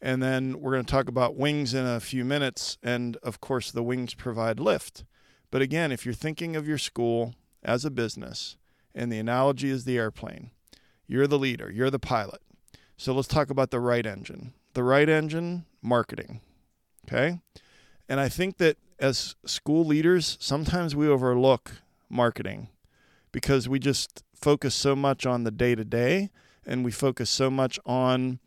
And 0.00 0.22
then 0.22 0.60
we're 0.60 0.74
going 0.74 0.84
to 0.84 0.90
talk 0.90 1.08
about 1.08 1.34
wings 1.34 1.74
in 1.74 1.84
a 1.84 1.98
few 1.98 2.24
minutes. 2.24 2.78
And 2.80 3.16
of 3.24 3.40
course, 3.40 3.72
the 3.72 3.82
wings 3.82 4.14
provide 4.14 4.60
lift. 4.60 5.02
But 5.50 5.62
again, 5.62 5.90
if 5.90 6.04
you're 6.04 6.14
thinking 6.14 6.54
of 6.54 6.68
your 6.68 6.78
school 6.78 7.34
as 7.64 7.84
a 7.84 7.90
business, 7.90 8.56
and 8.94 9.10
the 9.10 9.18
analogy 9.18 9.68
is 9.68 9.84
the 9.84 9.98
airplane, 9.98 10.52
you're 11.08 11.26
the 11.26 11.38
leader, 11.38 11.70
you're 11.70 11.90
the 11.90 11.98
pilot. 11.98 12.40
So 12.96 13.14
let's 13.14 13.28
talk 13.28 13.50
about 13.50 13.70
the 13.70 13.80
right 13.80 14.06
engine. 14.06 14.52
The 14.74 14.84
right 14.84 15.08
engine, 15.08 15.64
marketing. 15.82 16.40
Okay. 17.06 17.40
And 18.08 18.20
I 18.20 18.28
think 18.28 18.58
that 18.58 18.76
as 18.98 19.34
school 19.44 19.84
leaders, 19.84 20.36
sometimes 20.40 20.94
we 20.94 21.08
overlook 21.08 21.82
marketing 22.08 22.68
because 23.32 23.68
we 23.68 23.78
just 23.78 24.22
focus 24.34 24.74
so 24.74 24.94
much 24.94 25.26
on 25.26 25.44
the 25.44 25.50
day 25.50 25.74
to 25.74 25.84
day 25.84 26.30
and 26.66 26.84
we 26.84 26.90
focus 26.90 27.30
so 27.30 27.50
much 27.50 27.78
on 27.86 28.38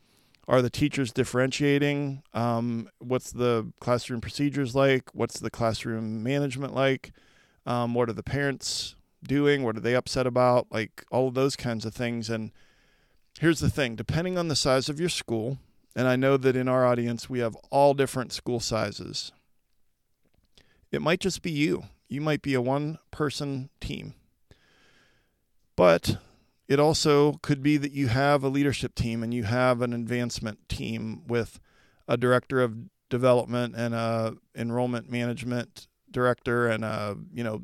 are 0.47 0.61
the 0.61 0.69
teachers 0.69 1.13
differentiating? 1.13 2.23
Um, 2.33 2.89
what's 2.99 3.31
the 3.31 3.71
classroom 3.79 4.21
procedures 4.21 4.75
like? 4.75 5.09
What's 5.13 5.39
the 5.39 5.49
classroom 5.49 6.23
management 6.23 6.75
like? 6.75 7.13
Um, 7.65 7.93
what 7.93 8.09
are 8.09 8.13
the 8.13 8.23
parents 8.23 8.95
doing? 9.23 9.63
What 9.63 9.77
are 9.77 9.81
they 9.81 9.95
upset 9.95 10.27
about? 10.27 10.67
Like 10.71 11.05
all 11.11 11.27
of 11.27 11.33
those 11.33 11.55
kinds 11.55 11.85
of 11.85 11.93
things. 11.93 12.29
And 12.29 12.51
here's 13.39 13.59
the 13.59 13.69
thing 13.69 13.95
depending 13.95 14.37
on 14.37 14.47
the 14.47 14.55
size 14.55 14.89
of 14.89 14.99
your 14.99 15.09
school, 15.09 15.57
and 15.95 16.07
I 16.07 16.15
know 16.15 16.37
that 16.37 16.55
in 16.55 16.67
our 16.67 16.85
audience 16.85 17.29
we 17.29 17.39
have 17.39 17.55
all 17.69 17.93
different 17.93 18.33
school 18.33 18.59
sizes, 18.59 19.31
it 20.91 21.01
might 21.01 21.19
just 21.19 21.41
be 21.41 21.51
you. 21.51 21.83
You 22.09 22.21
might 22.21 22.41
be 22.41 22.53
a 22.53 22.61
one 22.61 22.99
person 23.11 23.69
team. 23.79 24.15
But 25.77 26.17
it 26.67 26.79
also 26.79 27.33
could 27.41 27.63
be 27.63 27.77
that 27.77 27.91
you 27.91 28.07
have 28.07 28.43
a 28.43 28.49
leadership 28.49 28.95
team 28.95 29.23
and 29.23 29.33
you 29.33 29.43
have 29.43 29.81
an 29.81 29.93
advancement 29.93 30.69
team 30.69 31.23
with 31.27 31.59
a 32.07 32.17
director 32.17 32.61
of 32.61 32.75
development 33.09 33.75
and 33.75 33.93
a 33.93 34.35
enrollment 34.55 35.09
management 35.09 35.87
director 36.09 36.67
and 36.67 36.83
a 36.83 37.17
you 37.33 37.43
know 37.43 37.61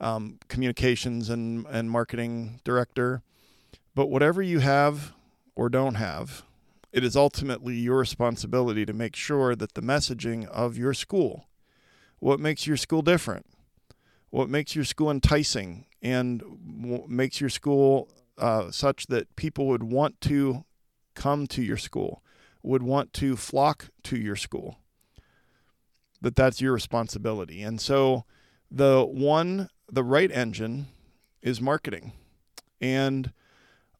um, 0.00 0.38
communications 0.48 1.28
and 1.28 1.66
and 1.66 1.90
marketing 1.90 2.60
director. 2.64 3.22
But 3.94 4.06
whatever 4.06 4.40
you 4.40 4.60
have 4.60 5.12
or 5.54 5.68
don't 5.68 5.96
have, 5.96 6.44
it 6.92 7.04
is 7.04 7.16
ultimately 7.16 7.74
your 7.74 7.98
responsibility 7.98 8.86
to 8.86 8.92
make 8.92 9.16
sure 9.16 9.54
that 9.54 9.74
the 9.74 9.82
messaging 9.82 10.46
of 10.48 10.76
your 10.76 10.94
school, 10.94 11.48
what 12.18 12.40
makes 12.40 12.66
your 12.66 12.76
school 12.76 13.02
different, 13.02 13.46
what 14.30 14.48
makes 14.48 14.74
your 14.74 14.84
school 14.84 15.10
enticing, 15.10 15.86
and 16.02 16.42
makes 17.08 17.40
your 17.40 17.50
school 17.50 18.08
uh, 18.38 18.70
such 18.70 19.06
that 19.08 19.34
people 19.36 19.66
would 19.66 19.82
want 19.82 20.20
to 20.22 20.64
come 21.14 21.46
to 21.48 21.62
your 21.62 21.76
school, 21.76 22.22
would 22.62 22.82
want 22.82 23.12
to 23.12 23.36
flock 23.36 23.90
to 24.04 24.16
your 24.16 24.36
school. 24.36 24.78
That 26.22 26.36
that's 26.36 26.60
your 26.60 26.72
responsibility. 26.72 27.62
And 27.62 27.80
so 27.80 28.24
the 28.70 29.04
one, 29.04 29.68
the 29.90 30.04
right 30.04 30.30
engine 30.30 30.86
is 31.42 31.60
marketing. 31.60 32.12
And 32.80 33.32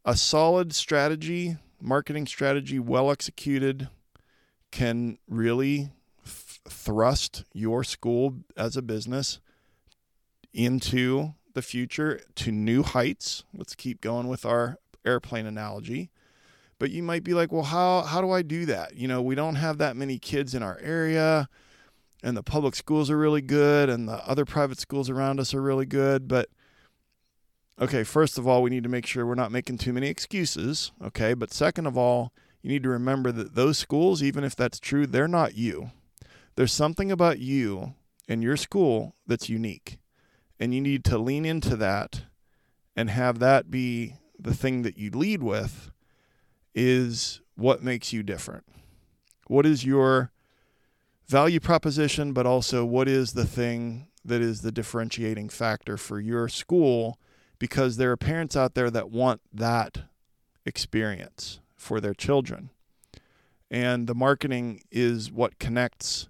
a 0.04 0.16
solid 0.16 0.74
strategy, 0.74 1.56
marketing 1.80 2.26
strategy, 2.26 2.78
well 2.78 3.10
executed, 3.10 3.88
can 4.70 5.18
really 5.28 5.90
f- 6.24 6.60
thrust 6.68 7.44
your 7.52 7.84
school 7.84 8.36
as 8.56 8.76
a 8.76 8.82
business 8.82 9.40
into 10.52 11.34
the 11.54 11.62
future 11.62 12.20
to 12.36 12.52
new 12.52 12.82
heights. 12.82 13.44
Let's 13.54 13.74
keep 13.74 14.00
going 14.00 14.28
with 14.28 14.46
our 14.46 14.78
airplane 15.04 15.46
analogy. 15.46 16.10
But 16.78 16.90
you 16.90 17.02
might 17.02 17.24
be 17.24 17.34
like, 17.34 17.52
well, 17.52 17.64
how, 17.64 18.02
how 18.02 18.22
do 18.22 18.30
I 18.30 18.42
do 18.42 18.64
that? 18.66 18.96
You 18.96 19.06
know, 19.06 19.20
we 19.20 19.34
don't 19.34 19.56
have 19.56 19.78
that 19.78 19.96
many 19.96 20.18
kids 20.18 20.54
in 20.54 20.62
our 20.62 20.78
area, 20.80 21.48
and 22.22 22.36
the 22.36 22.42
public 22.42 22.74
schools 22.74 23.10
are 23.10 23.18
really 23.18 23.40
good, 23.40 23.88
and 23.88 24.08
the 24.08 24.26
other 24.28 24.44
private 24.44 24.78
schools 24.78 25.08
around 25.08 25.40
us 25.40 25.54
are 25.54 25.62
really 25.62 25.86
good. 25.86 26.28
But 26.28 26.48
okay, 27.80 28.04
first 28.04 28.38
of 28.38 28.46
all, 28.46 28.62
we 28.62 28.70
need 28.70 28.82
to 28.82 28.88
make 28.88 29.06
sure 29.06 29.26
we're 29.26 29.34
not 29.34 29.52
making 29.52 29.78
too 29.78 29.92
many 29.92 30.08
excuses. 30.08 30.92
Okay. 31.02 31.34
But 31.34 31.52
second 31.52 31.86
of 31.86 31.96
all, 31.96 32.32
you 32.62 32.70
need 32.70 32.82
to 32.82 32.90
remember 32.90 33.32
that 33.32 33.54
those 33.54 33.78
schools, 33.78 34.22
even 34.22 34.44
if 34.44 34.54
that's 34.54 34.78
true, 34.78 35.06
they're 35.06 35.28
not 35.28 35.54
you. 35.54 35.90
There's 36.56 36.72
something 36.72 37.10
about 37.10 37.38
you 37.38 37.94
and 38.28 38.42
your 38.42 38.56
school 38.56 39.14
that's 39.26 39.48
unique. 39.48 39.98
And 40.58 40.74
you 40.74 40.80
need 40.80 41.04
to 41.04 41.16
lean 41.16 41.46
into 41.46 41.74
that 41.76 42.24
and 42.94 43.08
have 43.08 43.38
that 43.38 43.70
be 43.70 44.16
the 44.38 44.54
thing 44.54 44.82
that 44.82 44.98
you 44.98 45.10
lead 45.10 45.42
with 45.42 45.90
is 46.74 47.40
what 47.54 47.82
makes 47.82 48.12
you 48.12 48.22
different. 48.22 48.64
What 49.46 49.64
is 49.64 49.84
your 49.84 50.30
value 51.30 51.60
proposition, 51.60 52.32
but 52.32 52.44
also 52.44 52.84
what 52.84 53.06
is 53.06 53.34
the 53.34 53.46
thing 53.46 54.08
that 54.24 54.40
is 54.40 54.62
the 54.62 54.72
differentiating 54.72 55.48
factor 55.48 55.96
for 55.96 56.18
your 56.18 56.48
school? 56.48 57.18
Because 57.60 57.96
there 57.96 58.10
are 58.10 58.16
parents 58.16 58.56
out 58.56 58.74
there 58.74 58.90
that 58.90 59.10
want 59.10 59.40
that 59.52 60.02
experience 60.66 61.60
for 61.76 62.00
their 62.00 62.14
children. 62.14 62.70
And 63.70 64.08
the 64.08 64.14
marketing 64.14 64.82
is 64.90 65.30
what 65.30 65.60
connects 65.60 66.28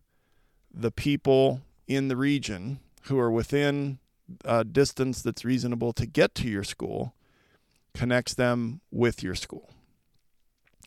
the 0.73 0.91
people 0.91 1.63
in 1.89 2.09
the 2.09 2.17
region 2.17 2.81
who 3.05 3.19
are 3.19 3.31
within 3.31 3.99
a 4.45 4.65
distance 4.65 5.23
that's 5.23 5.47
reasonable 5.47 5.95
to 5.95 6.07
get 6.07 6.35
to 6.35 6.47
your 6.47 6.63
school, 6.63 7.15
connects 7.95 8.35
them 8.35 8.83
with 8.91 9.23
your 9.23 9.35
school. 9.35 9.71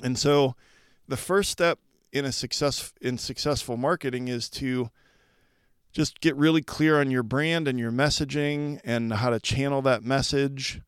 And 0.04 0.20
so 0.20 0.56
the 1.08 1.18
first 1.18 1.50
step 1.50 1.80
in 2.14 2.26
a 2.26 2.32
success 2.32 2.94
in 3.02 3.18
successful 3.18 3.76
marketing 3.76 4.28
is 4.28 4.48
to 4.48 4.90
just 5.92 6.22
get 6.22 6.36
really 6.36 6.62
clear 6.62 7.00
on 7.00 7.12
your 7.12 7.24
brand 7.24 7.68
and 7.68 7.80
your 7.80 7.92
messaging 7.92 8.80
and 8.86 9.14
how 9.14 9.32
to 9.32 9.40
channel 9.40 9.82
that 9.82 10.04
message. 10.04 10.82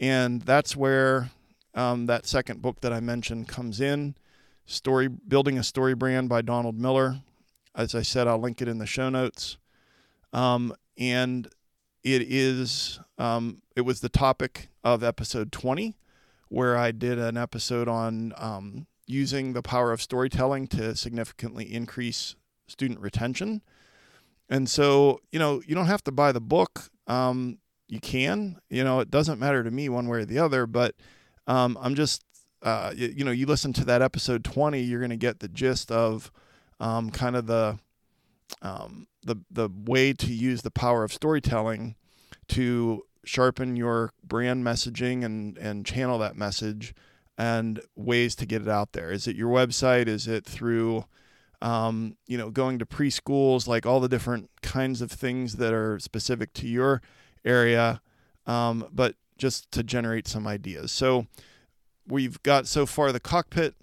And 0.00 0.42
that's 0.42 0.74
where 0.74 1.30
um, 1.74 2.06
that 2.06 2.26
second 2.26 2.62
book 2.62 2.80
that 2.80 2.92
I 2.92 3.00
mentioned 3.00 3.48
comes 3.48 3.80
in. 3.80 4.16
Story 4.64 5.08
Building 5.08 5.58
a 5.58 5.62
Story 5.62 5.94
Brand 5.94 6.28
by 6.28 6.40
Donald 6.40 6.78
Miller. 6.78 7.20
As 7.74 7.94
I 7.94 8.02
said, 8.02 8.26
I'll 8.26 8.40
link 8.40 8.62
it 8.62 8.68
in 8.68 8.78
the 8.78 8.86
show 8.86 9.10
notes. 9.10 9.58
Um, 10.32 10.74
and 10.98 11.48
it 12.02 12.22
is 12.22 12.98
um, 13.18 13.60
it 13.76 13.82
was 13.82 14.00
the 14.00 14.08
topic 14.08 14.68
of 14.82 15.04
episode 15.04 15.52
20, 15.52 15.96
where 16.48 16.76
I 16.76 16.92
did 16.92 17.18
an 17.18 17.36
episode 17.36 17.88
on 17.88 18.32
um, 18.36 18.86
using 19.12 19.52
the 19.52 19.62
power 19.62 19.92
of 19.92 20.00
storytelling 20.00 20.66
to 20.68 20.96
significantly 20.96 21.72
increase 21.72 22.34
student 22.66 23.00
retention. 23.00 23.62
And 24.48 24.68
so, 24.68 25.20
you 25.30 25.38
know, 25.38 25.62
you 25.66 25.74
don't 25.74 25.86
have 25.86 26.04
to 26.04 26.12
buy 26.12 26.32
the 26.32 26.40
book. 26.40 26.90
Um, 27.06 27.58
you 27.88 28.00
can, 28.00 28.58
you 28.70 28.82
know, 28.82 29.00
it 29.00 29.10
doesn't 29.10 29.38
matter 29.38 29.62
to 29.62 29.70
me 29.70 29.88
one 29.88 30.08
way 30.08 30.20
or 30.20 30.24
the 30.24 30.38
other, 30.38 30.66
but 30.66 30.94
um, 31.46 31.78
I'm 31.80 31.94
just, 31.94 32.24
uh, 32.62 32.92
you, 32.94 33.08
you, 33.08 33.24
know, 33.24 33.30
you 33.30 33.46
listen 33.46 33.72
to 33.74 33.84
that 33.84 34.02
episode 34.02 34.44
20, 34.44 34.80
you're 34.80 35.00
going 35.00 35.10
to 35.10 35.16
get 35.16 35.40
the 35.40 35.48
gist 35.48 35.90
of 35.90 36.30
um, 36.80 37.10
kind 37.10 37.36
of 37.36 37.46
the, 37.46 37.78
um, 38.62 39.06
the, 39.22 39.36
the 39.50 39.68
way 39.84 40.12
to 40.12 40.32
use 40.32 40.62
the 40.62 40.70
power 40.70 41.04
of 41.04 41.12
storytelling 41.12 41.96
to 42.48 43.02
sharpen 43.24 43.76
your 43.76 44.12
brand 44.24 44.64
messaging 44.64 45.24
and, 45.24 45.56
and 45.58 45.86
channel 45.86 46.18
that 46.18 46.36
message 46.36 46.94
and 47.38 47.80
ways 47.96 48.34
to 48.36 48.46
get 48.46 48.62
it 48.62 48.68
out 48.68 48.92
there. 48.92 49.10
Is 49.10 49.26
it 49.26 49.36
your 49.36 49.50
website? 49.50 50.06
Is 50.06 50.28
it 50.28 50.44
through, 50.44 51.04
um, 51.60 52.16
you 52.26 52.36
know, 52.38 52.50
going 52.50 52.78
to 52.78 52.86
preschools, 52.86 53.66
like 53.66 53.86
all 53.86 54.00
the 54.00 54.08
different 54.08 54.50
kinds 54.62 55.00
of 55.00 55.10
things 55.10 55.56
that 55.56 55.72
are 55.72 55.98
specific 55.98 56.52
to 56.54 56.68
your 56.68 57.02
area? 57.44 58.00
Um, 58.46 58.88
but 58.92 59.16
just 59.38 59.70
to 59.72 59.82
generate 59.82 60.28
some 60.28 60.46
ideas. 60.46 60.92
So 60.92 61.26
we've 62.06 62.42
got 62.42 62.66
so 62.66 62.86
far 62.86 63.12
the 63.12 63.20
cockpit, 63.20 63.74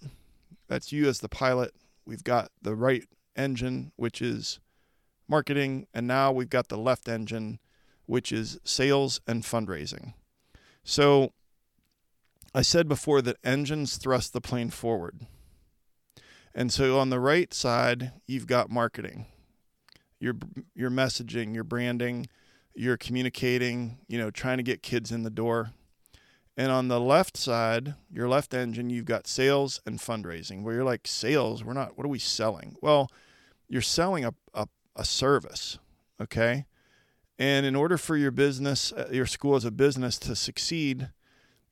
that's 0.67 0.91
you 0.91 1.07
as 1.07 1.19
the 1.19 1.29
pilot. 1.29 1.73
We've 2.05 2.23
got 2.23 2.51
the 2.61 2.75
right 2.75 3.03
engine, 3.35 3.91
which 3.95 4.21
is 4.21 4.59
marketing, 5.27 5.87
and 5.93 6.07
now 6.07 6.31
we've 6.31 6.49
got 6.49 6.67
the 6.67 6.77
left 6.77 7.07
engine, 7.07 7.59
which 8.05 8.31
is 8.31 8.59
sales 8.63 9.21
and 9.27 9.43
fundraising. 9.43 10.13
So 10.83 11.33
I 12.53 12.61
said 12.61 12.87
before 12.87 13.21
that 13.21 13.37
engines 13.43 13.97
thrust 13.97 14.33
the 14.33 14.41
plane 14.41 14.69
forward. 14.69 15.27
And 16.55 16.73
so 16.73 16.97
on 16.97 17.09
the 17.09 17.19
right 17.19 17.53
side, 17.53 18.11
you've 18.27 18.47
got 18.47 18.69
marketing. 18.69 19.27
Your 20.19 20.35
your 20.75 20.89
messaging, 20.89 21.53
your 21.53 21.63
branding, 21.63 22.27
you're 22.73 22.97
communicating, 22.97 23.99
you 24.07 24.17
know, 24.17 24.31
trying 24.31 24.57
to 24.57 24.63
get 24.63 24.81
kids 24.81 25.11
in 25.11 25.23
the 25.23 25.29
door. 25.29 25.71
And 26.57 26.73
on 26.73 26.89
the 26.89 26.99
left 26.99 27.37
side, 27.37 27.95
your 28.11 28.27
left 28.27 28.53
engine, 28.53 28.89
you've 28.89 29.05
got 29.05 29.27
sales 29.27 29.79
and 29.85 29.97
fundraising, 29.97 30.61
where 30.61 30.75
you're 30.75 30.83
like, 30.83 31.07
sales, 31.07 31.63
we're 31.63 31.71
not, 31.71 31.97
what 31.97 32.03
are 32.03 32.09
we 32.09 32.19
selling? 32.19 32.75
Well, 32.81 33.09
you're 33.69 33.81
selling 33.81 34.25
a, 34.25 34.33
a, 34.53 34.67
a 34.93 35.05
service, 35.05 35.79
okay? 36.21 36.65
And 37.37 37.65
in 37.65 37.77
order 37.77 37.97
for 37.97 38.17
your 38.17 38.31
business, 38.31 38.91
uh, 38.91 39.07
your 39.09 39.25
school 39.25 39.55
as 39.55 39.63
a 39.63 39.71
business 39.71 40.19
to 40.19 40.35
succeed, 40.35 41.11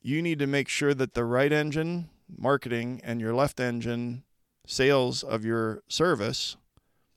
you 0.02 0.22
need 0.22 0.40
to 0.40 0.48
make 0.48 0.70
sure 0.70 0.94
that 0.94 1.14
the 1.14 1.26
right 1.26 1.52
engine, 1.52 2.10
marketing, 2.38 3.02
and 3.04 3.20
your 3.20 3.34
left 3.34 3.60
engine, 3.60 4.24
sales 4.66 5.24
of 5.24 5.46
your 5.46 5.82
service, 5.88 6.58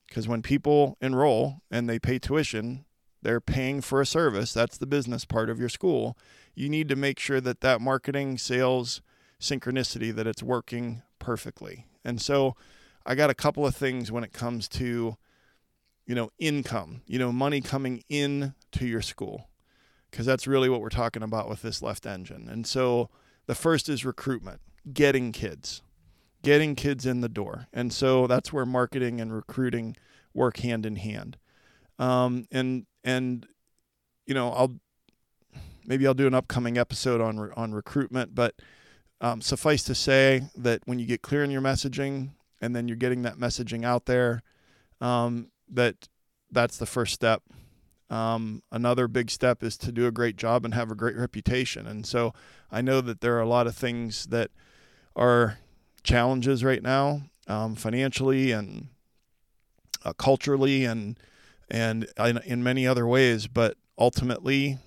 because 0.08 0.26
when 0.26 0.42
people 0.42 0.96
enroll 1.00 1.62
and 1.70 1.88
they 1.88 1.98
pay 1.98 2.18
tuition, 2.18 2.84
they're 3.22 3.40
paying 3.40 3.80
for 3.80 4.00
a 4.00 4.06
service. 4.06 4.52
That's 4.52 4.78
the 4.78 4.86
business 4.86 5.24
part 5.24 5.50
of 5.50 5.60
your 5.60 5.68
school. 5.68 6.16
You 6.54 6.68
need 6.68 6.88
to 6.88 6.96
make 6.96 7.18
sure 7.18 7.40
that 7.40 7.60
that 7.60 7.80
marketing, 7.80 8.38
sales, 8.38 9.02
synchronicity 9.40 10.14
that 10.14 10.26
it's 10.26 10.42
working 10.42 11.02
perfectly. 11.18 11.86
And 12.04 12.20
so 12.20 12.56
I 13.04 13.14
got 13.14 13.30
a 13.30 13.34
couple 13.34 13.66
of 13.66 13.76
things 13.76 14.10
when 14.10 14.24
it 14.24 14.32
comes 14.32 14.68
to 14.70 15.16
you 16.06 16.14
know 16.14 16.30
income, 16.38 17.02
you 17.06 17.18
know 17.18 17.30
money 17.30 17.60
coming 17.60 18.02
in 18.08 18.54
to 18.72 18.86
your 18.86 19.02
school 19.02 19.49
because 20.10 20.26
that's 20.26 20.46
really 20.46 20.68
what 20.68 20.80
we're 20.80 20.88
talking 20.88 21.22
about 21.22 21.48
with 21.48 21.62
this 21.62 21.82
left 21.82 22.06
engine. 22.06 22.48
And 22.48 22.66
so 22.66 23.10
the 23.46 23.54
first 23.54 23.88
is 23.88 24.04
recruitment, 24.04 24.60
getting 24.92 25.32
kids, 25.32 25.82
getting 26.42 26.74
kids 26.74 27.06
in 27.06 27.20
the 27.20 27.28
door. 27.28 27.66
And 27.72 27.92
so 27.92 28.26
that's 28.26 28.52
where 28.52 28.66
marketing 28.66 29.20
and 29.20 29.32
recruiting 29.32 29.96
work 30.34 30.58
hand 30.58 30.86
in 30.86 30.96
hand. 30.96 31.36
Um, 31.98 32.46
and 32.50 32.86
and 33.04 33.46
you 34.26 34.34
know 34.34 34.50
I'll 34.52 34.76
maybe 35.84 36.06
I'll 36.06 36.14
do 36.14 36.26
an 36.26 36.34
upcoming 36.34 36.78
episode 36.78 37.20
on 37.20 37.52
on 37.56 37.72
recruitment, 37.72 38.34
but 38.34 38.54
um, 39.20 39.40
suffice 39.42 39.82
to 39.84 39.94
say 39.94 40.42
that 40.56 40.80
when 40.86 40.98
you 40.98 41.06
get 41.06 41.22
clear 41.22 41.44
in 41.44 41.50
your 41.50 41.60
messaging 41.60 42.30
and 42.60 42.74
then 42.74 42.88
you're 42.88 42.96
getting 42.96 43.22
that 43.22 43.36
messaging 43.36 43.84
out 43.84 44.06
there, 44.06 44.42
um, 45.00 45.50
that 45.68 46.08
that's 46.50 46.78
the 46.78 46.86
first 46.86 47.14
step. 47.14 47.42
Um, 48.10 48.62
another 48.72 49.06
big 49.06 49.30
step 49.30 49.62
is 49.62 49.76
to 49.78 49.92
do 49.92 50.06
a 50.06 50.10
great 50.10 50.36
job 50.36 50.64
and 50.64 50.74
have 50.74 50.90
a 50.90 50.96
great 50.96 51.16
reputation. 51.16 51.86
And 51.86 52.04
so 52.04 52.34
I 52.70 52.80
know 52.80 53.00
that 53.00 53.20
there 53.20 53.36
are 53.36 53.40
a 53.40 53.48
lot 53.48 53.68
of 53.68 53.76
things 53.76 54.26
that 54.26 54.50
are 55.14 55.58
challenges 56.02 56.64
right 56.64 56.82
now, 56.82 57.22
um, 57.46 57.76
financially 57.76 58.50
and 58.50 58.88
uh, 60.04 60.12
culturally 60.12 60.84
and 60.84 61.18
and 61.70 62.08
in 62.44 62.64
many 62.64 62.84
other 62.86 63.06
ways. 63.06 63.46
But 63.46 63.76
ultimately, 63.96 64.78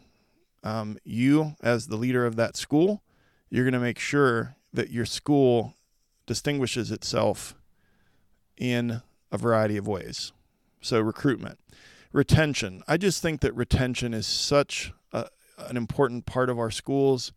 um, 0.64 0.98
you, 1.06 1.56
as 1.62 1.88
the 1.88 1.96
leader 1.96 2.26
of 2.26 2.36
that 2.36 2.58
school, 2.58 3.04
you're 3.50 3.64
going 3.64 3.74
to 3.74 3.80
make 3.80 4.00
sure 4.00 4.56
that 4.74 4.90
your 4.90 5.06
school 5.06 5.76
distinguishes 6.26 6.92
itself 6.92 7.56
in 8.58 9.02
a 9.32 9.38
variety 9.38 9.78
of 9.78 9.88
ways. 9.88 10.32
So, 10.82 11.00
recruitment, 11.00 11.60
retention. 12.13 12.84
I 12.88 12.95
just 12.95 13.21
think 13.21 13.41
that 13.41 13.54
retention 13.54 14.13
is 14.13 14.26
such 14.26 14.93
a, 15.12 15.28
an 15.58 15.76
important 15.76 16.26
part 16.26 16.49
of 16.49 16.58
our 16.58 16.71
schools 16.71 17.34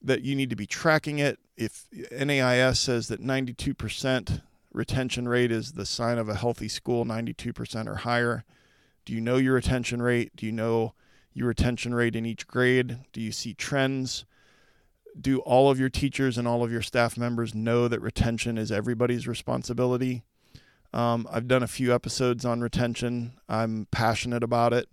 that 0.00 0.22
you 0.22 0.34
need 0.34 0.50
to 0.50 0.56
be 0.56 0.66
tracking 0.66 1.20
it. 1.20 1.38
If 1.56 1.86
NAIS 2.10 2.80
says 2.80 3.06
that 3.08 3.22
92% 3.22 4.42
retention 4.72 5.28
rate 5.28 5.52
is 5.52 5.72
the 5.72 5.86
sign 5.86 6.18
of 6.18 6.28
a 6.28 6.34
healthy 6.34 6.68
school, 6.68 7.04
92% 7.04 7.86
or 7.86 7.96
higher. 7.96 8.44
Do 9.04 9.12
you 9.12 9.20
know 9.20 9.36
your 9.36 9.54
retention 9.54 10.00
rate? 10.02 10.34
Do 10.34 10.46
you 10.46 10.52
know 10.52 10.94
your 11.34 11.48
retention 11.48 11.94
rate 11.94 12.16
in 12.16 12.26
each 12.26 12.46
grade? 12.46 12.98
Do 13.12 13.20
you 13.20 13.30
see 13.30 13.54
trends? 13.54 14.24
Do 15.20 15.40
all 15.40 15.70
of 15.70 15.78
your 15.78 15.90
teachers 15.90 16.38
and 16.38 16.48
all 16.48 16.64
of 16.64 16.72
your 16.72 16.82
staff 16.82 17.18
members 17.18 17.54
know 17.54 17.86
that 17.86 18.00
retention 18.00 18.56
is 18.56 18.72
everybody's 18.72 19.28
responsibility? 19.28 20.24
Um, 20.92 21.26
I've 21.30 21.48
done 21.48 21.62
a 21.62 21.68
few 21.68 21.94
episodes 21.94 22.44
on 22.44 22.60
retention. 22.60 23.34
I'm 23.48 23.86
passionate 23.90 24.42
about 24.42 24.72
it. 24.72 24.88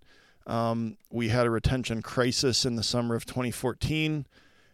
Um, 0.47 0.97
we 1.12 1.29
had 1.29 1.45
a 1.45 1.49
retention 1.49 2.01
crisis 2.01 2.65
in 2.65 2.75
the 2.75 2.83
summer 2.83 3.15
of 3.15 3.25
2014. 3.25 4.25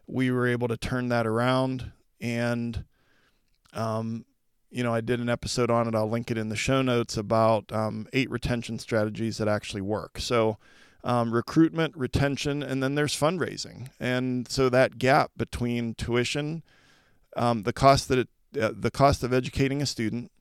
We 0.07 0.31
were 0.31 0.47
able 0.47 0.67
to 0.67 0.77
turn 0.77 1.09
that 1.09 1.25
around, 1.25 1.91
and 2.21 2.85
um, 3.73 4.25
you 4.75 4.83
know, 4.83 4.93
I 4.93 5.01
did 5.01 5.19
an 5.19 5.29
episode 5.29 5.71
on 5.71 5.87
it. 5.87 5.95
I'll 5.95 6.09
link 6.09 6.29
it 6.29 6.37
in 6.37 6.49
the 6.49 6.55
show 6.55 6.81
notes 6.81 7.17
about 7.17 7.71
um, 7.71 8.07
eight 8.13 8.29
retention 8.29 8.77
strategies 8.77 9.37
that 9.37 9.47
actually 9.47 9.81
work. 9.81 10.19
So, 10.19 10.57
um, 11.03 11.31
recruitment, 11.31 11.95
retention, 11.95 12.61
and 12.61 12.83
then 12.83 12.95
there's 12.95 13.15
fundraising. 13.15 13.89
And 13.99 14.49
so 14.49 14.69
that 14.69 14.97
gap 14.97 15.31
between 15.37 15.93
tuition, 15.93 16.63
um, 17.37 17.63
the 17.63 17.73
cost 17.73 18.09
that 18.09 18.19
it, 18.19 18.29
uh, 18.59 18.71
the 18.75 18.91
cost 18.91 19.23
of 19.23 19.31
educating 19.31 19.81
a 19.81 19.85
student, 19.85 20.31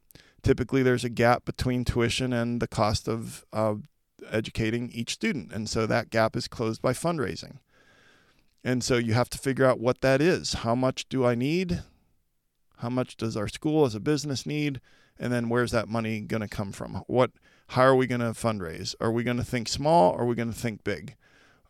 typically 0.44 0.83
there's 0.83 1.04
a 1.04 1.09
gap 1.09 1.44
between 1.44 1.85
tuition 1.85 2.33
and 2.33 2.61
the 2.61 2.68
cost 2.68 3.09
of 3.09 3.44
uh, 3.52 3.74
educating 4.30 4.90
each 4.92 5.14
student. 5.14 5.52
And 5.52 5.68
so 5.68 5.87
that 5.87 6.11
gap 6.11 6.37
is 6.37 6.46
closed 6.46 6.80
by 6.80 6.92
fundraising. 6.92 7.59
And 8.62 8.85
so 8.85 8.96
you 8.96 9.14
have 9.14 9.28
to 9.30 9.38
figure 9.38 9.66
out 9.66 9.80
what 9.80 10.00
that 10.00 10.20
is. 10.20 10.54
How 10.54 10.74
much 10.74 11.09
do 11.09 11.26
I 11.26 11.35
need? 11.35 11.83
How 12.78 12.88
much 12.88 13.16
does 13.16 13.37
our 13.37 13.48
school 13.48 13.85
as 13.85 13.94
a 13.94 14.00
business 14.00 14.46
need? 14.46 14.80
And 15.18 15.33
then 15.33 15.48
where's 15.48 15.70
that 15.72 15.88
money 15.88 16.20
going 16.20 16.40
to 16.40 16.48
come 16.48 16.72
from? 16.72 17.04
What 17.07 17.30
how 17.68 17.83
are 17.83 17.94
we 17.94 18.07
going 18.07 18.20
to 18.20 18.28
fundraise? 18.28 18.94
Are 19.00 19.12
we 19.12 19.22
going 19.22 19.37
to 19.37 19.44
think 19.44 19.68
small 19.68 20.14
are 20.14 20.26
we 20.26 20.35
going 20.35 20.52
to 20.52 20.59
think 20.59 20.85
big? 20.85 21.16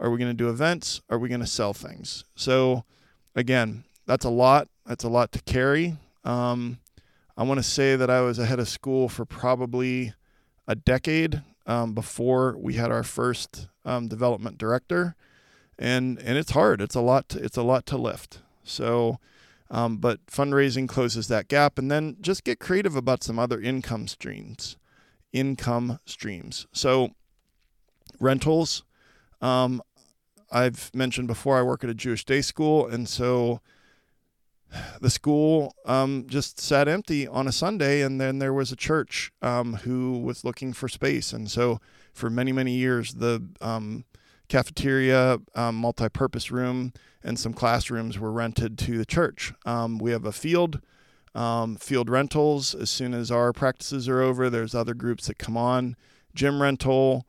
Are 0.00 0.10
we 0.10 0.18
going 0.18 0.30
to 0.30 0.34
do 0.36 0.48
events? 0.48 1.00
Are 1.08 1.18
we 1.18 1.28
going 1.28 1.40
to 1.40 1.46
sell 1.46 1.72
things? 1.72 2.24
So 2.34 2.84
again, 3.34 3.84
that's 4.06 4.24
a 4.24 4.30
lot. 4.30 4.68
That's 4.86 5.04
a 5.04 5.08
lot 5.08 5.32
to 5.32 5.42
carry. 5.42 5.96
Um, 6.24 6.78
I 7.36 7.42
want 7.42 7.58
to 7.58 7.64
say 7.64 7.96
that 7.96 8.10
I 8.10 8.20
was 8.20 8.38
ahead 8.38 8.60
of 8.60 8.68
school 8.68 9.08
for 9.08 9.24
probably 9.24 10.14
a 10.66 10.74
decade 10.74 11.42
um, 11.66 11.94
before 11.94 12.56
we 12.58 12.74
had 12.74 12.90
our 12.90 13.02
first 13.02 13.68
um, 13.84 14.08
development 14.08 14.58
director, 14.58 15.16
and 15.78 16.18
and 16.18 16.38
it's 16.38 16.52
hard. 16.52 16.80
It's 16.80 16.94
a 16.94 17.00
lot. 17.00 17.28
To, 17.30 17.42
it's 17.42 17.56
a 17.56 17.62
lot 17.62 17.86
to 17.86 17.96
lift. 17.96 18.38
So 18.62 19.18
um, 19.70 19.96
but 19.96 20.24
fundraising 20.26 20.88
closes 20.88 21.28
that 21.28 21.48
gap, 21.48 21.78
and 21.78 21.90
then 21.90 22.16
just 22.20 22.44
get 22.44 22.60
creative 22.60 22.94
about 22.94 23.24
some 23.24 23.38
other 23.38 23.60
income 23.60 24.06
streams. 24.06 24.76
Income 25.32 25.98
streams. 26.06 26.66
So 26.72 27.10
rentals. 28.20 28.84
Um, 29.40 29.82
I've 30.52 30.94
mentioned 30.94 31.26
before 31.26 31.58
I 31.58 31.62
work 31.62 31.82
at 31.82 31.90
a 31.90 31.94
Jewish 31.94 32.24
day 32.24 32.40
school, 32.40 32.86
and 32.86 33.08
so 33.08 33.60
the 35.00 35.10
school 35.10 35.74
um, 35.86 36.26
just 36.28 36.60
sat 36.60 36.88
empty 36.88 37.26
on 37.26 37.46
a 37.46 37.52
Sunday, 37.52 38.02
and 38.02 38.20
then 38.20 38.38
there 38.38 38.52
was 38.52 38.72
a 38.72 38.76
church 38.76 39.32
um, 39.42 39.74
who 39.74 40.18
was 40.18 40.44
looking 40.44 40.72
for 40.72 40.88
space, 40.88 41.32
and 41.32 41.50
so 41.50 41.80
for 42.12 42.30
many 42.30 42.52
many 42.52 42.72
years 42.72 43.14
the 43.14 43.46
um, 43.60 44.04
cafeteria, 44.48 45.38
um, 45.54 45.76
multi-purpose 45.76 46.50
room, 46.50 46.92
and 47.22 47.38
some 47.38 47.54
classrooms 47.54 48.18
were 48.18 48.32
rented 48.32 48.78
to 48.78 48.98
the 48.98 49.06
church. 49.06 49.52
Um, 49.64 49.98
we 49.98 50.10
have 50.10 50.24
a 50.24 50.32
field, 50.32 50.80
um, 51.34 51.76
field 51.76 52.10
rentals. 52.10 52.74
As 52.74 52.90
soon 52.90 53.14
as 53.14 53.30
our 53.30 53.52
practices 53.52 54.08
are 54.08 54.20
over, 54.20 54.50
there's 54.50 54.74
other 54.74 54.94
groups 54.94 55.26
that 55.26 55.38
come 55.38 55.56
on. 55.56 55.96
Gym 56.34 56.60
rental. 56.60 57.26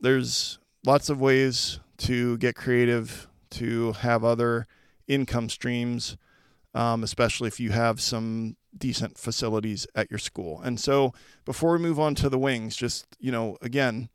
There's 0.00 0.58
lots 0.84 1.08
of 1.10 1.20
ways 1.20 1.80
to 1.98 2.38
get 2.38 2.54
creative 2.54 3.26
to 3.50 3.92
have 3.92 4.24
other 4.24 4.66
income 5.08 5.48
streams, 5.48 6.16
um, 6.76 7.02
especially 7.02 7.48
if 7.48 7.58
you 7.58 7.70
have 7.70 8.00
some 8.00 8.56
decent 8.76 9.18
facilities 9.18 9.86
at 9.94 10.10
your 10.10 10.18
school. 10.18 10.60
And 10.60 10.78
so, 10.78 11.12
before 11.44 11.72
we 11.72 11.78
move 11.78 11.98
on 11.98 12.14
to 12.16 12.28
the 12.28 12.38
wings, 12.38 12.76
just 12.76 13.06
you 13.18 13.32
know, 13.32 13.56
again 13.62 14.08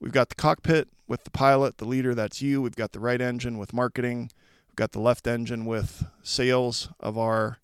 We've 0.00 0.12
got 0.12 0.28
the 0.28 0.36
cockpit 0.36 0.88
with 1.08 1.24
the 1.24 1.30
pilot, 1.30 1.78
the 1.78 1.84
leader, 1.84 2.14
that's 2.14 2.40
you. 2.40 2.62
We've 2.62 2.76
got 2.76 2.92
the 2.92 3.00
right 3.00 3.20
engine 3.20 3.58
with 3.58 3.72
marketing. 3.72 4.30
We've 4.68 4.76
got 4.76 4.92
the 4.92 5.00
left 5.00 5.26
engine 5.26 5.64
with 5.64 6.06
sales 6.22 6.88
of 7.00 7.18
our 7.18 7.58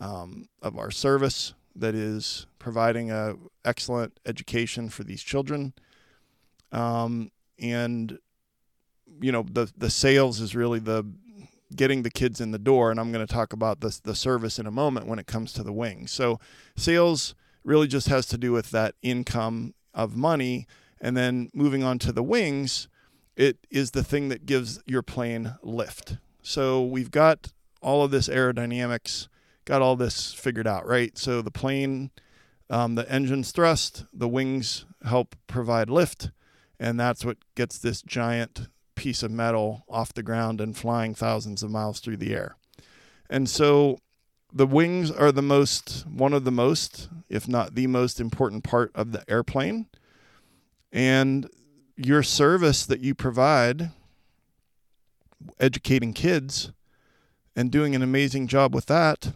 um, 0.00 0.48
of 0.60 0.78
our 0.78 0.90
service 0.90 1.54
that 1.74 1.94
is 1.94 2.46
providing 2.58 3.10
a 3.10 3.34
excellent 3.64 4.18
education 4.26 4.88
for 4.88 5.04
these 5.04 5.22
children. 5.22 5.72
Um, 6.70 7.30
and 7.58 8.18
you 9.20 9.32
know 9.32 9.44
the 9.50 9.72
the 9.76 9.90
sales 9.90 10.40
is 10.40 10.54
really 10.54 10.78
the 10.78 11.04
getting 11.76 12.02
the 12.02 12.10
kids 12.10 12.40
in 12.40 12.50
the 12.50 12.58
door 12.58 12.90
and 12.90 12.98
i'm 13.00 13.12
going 13.12 13.26
to 13.26 13.32
talk 13.32 13.52
about 13.52 13.80
this 13.80 14.00
the 14.00 14.14
service 14.14 14.58
in 14.58 14.66
a 14.66 14.70
moment 14.70 15.06
when 15.06 15.18
it 15.18 15.26
comes 15.26 15.52
to 15.52 15.62
the 15.62 15.72
wings 15.72 16.10
so 16.10 16.38
sales 16.76 17.34
really 17.64 17.86
just 17.86 18.08
has 18.08 18.26
to 18.26 18.38
do 18.38 18.52
with 18.52 18.70
that 18.70 18.94
income 19.02 19.74
of 19.94 20.16
money 20.16 20.66
and 21.02 21.16
then 21.16 21.50
moving 21.52 21.82
on 21.82 21.98
to 21.98 22.12
the 22.12 22.22
wings, 22.22 22.88
it 23.36 23.58
is 23.70 23.90
the 23.90 24.04
thing 24.04 24.28
that 24.28 24.46
gives 24.46 24.80
your 24.86 25.02
plane 25.02 25.56
lift. 25.62 26.16
So 26.42 26.82
we've 26.82 27.10
got 27.10 27.52
all 27.82 28.04
of 28.04 28.12
this 28.12 28.28
aerodynamics, 28.28 29.28
got 29.64 29.82
all 29.82 29.96
this 29.96 30.32
figured 30.32 30.66
out, 30.66 30.86
right? 30.86 31.18
So 31.18 31.42
the 31.42 31.50
plane, 31.50 32.10
um, 32.70 32.94
the 32.94 33.10
engine's 33.10 33.50
thrust, 33.50 34.04
the 34.12 34.28
wings 34.28 34.86
help 35.04 35.34
provide 35.48 35.90
lift, 35.90 36.30
and 36.78 36.98
that's 36.98 37.24
what 37.24 37.38
gets 37.56 37.78
this 37.78 38.00
giant 38.02 38.68
piece 39.02 39.24
of 39.24 39.32
metal 39.32 39.82
off 39.88 40.14
the 40.14 40.22
ground 40.22 40.60
and 40.60 40.76
flying 40.76 41.12
thousands 41.12 41.64
of 41.64 41.70
miles 41.72 41.98
through 41.98 42.16
the 42.16 42.32
air. 42.32 42.54
And 43.28 43.50
so 43.50 43.98
the 44.52 44.64
wings 44.64 45.10
are 45.10 45.32
the 45.32 45.42
most, 45.42 46.06
one 46.06 46.32
of 46.32 46.44
the 46.44 46.52
most, 46.52 47.08
if 47.28 47.48
not 47.48 47.74
the 47.74 47.88
most 47.88 48.20
important 48.20 48.62
part 48.62 48.92
of 48.94 49.10
the 49.10 49.28
airplane. 49.28 49.88
And 50.92 51.50
your 51.96 52.22
service 52.22 52.86
that 52.86 53.00
you 53.00 53.12
provide, 53.12 53.90
educating 55.58 56.12
kids 56.12 56.70
and 57.56 57.72
doing 57.72 57.96
an 57.96 58.02
amazing 58.02 58.46
job 58.46 58.72
with 58.72 58.86
that, 58.86 59.32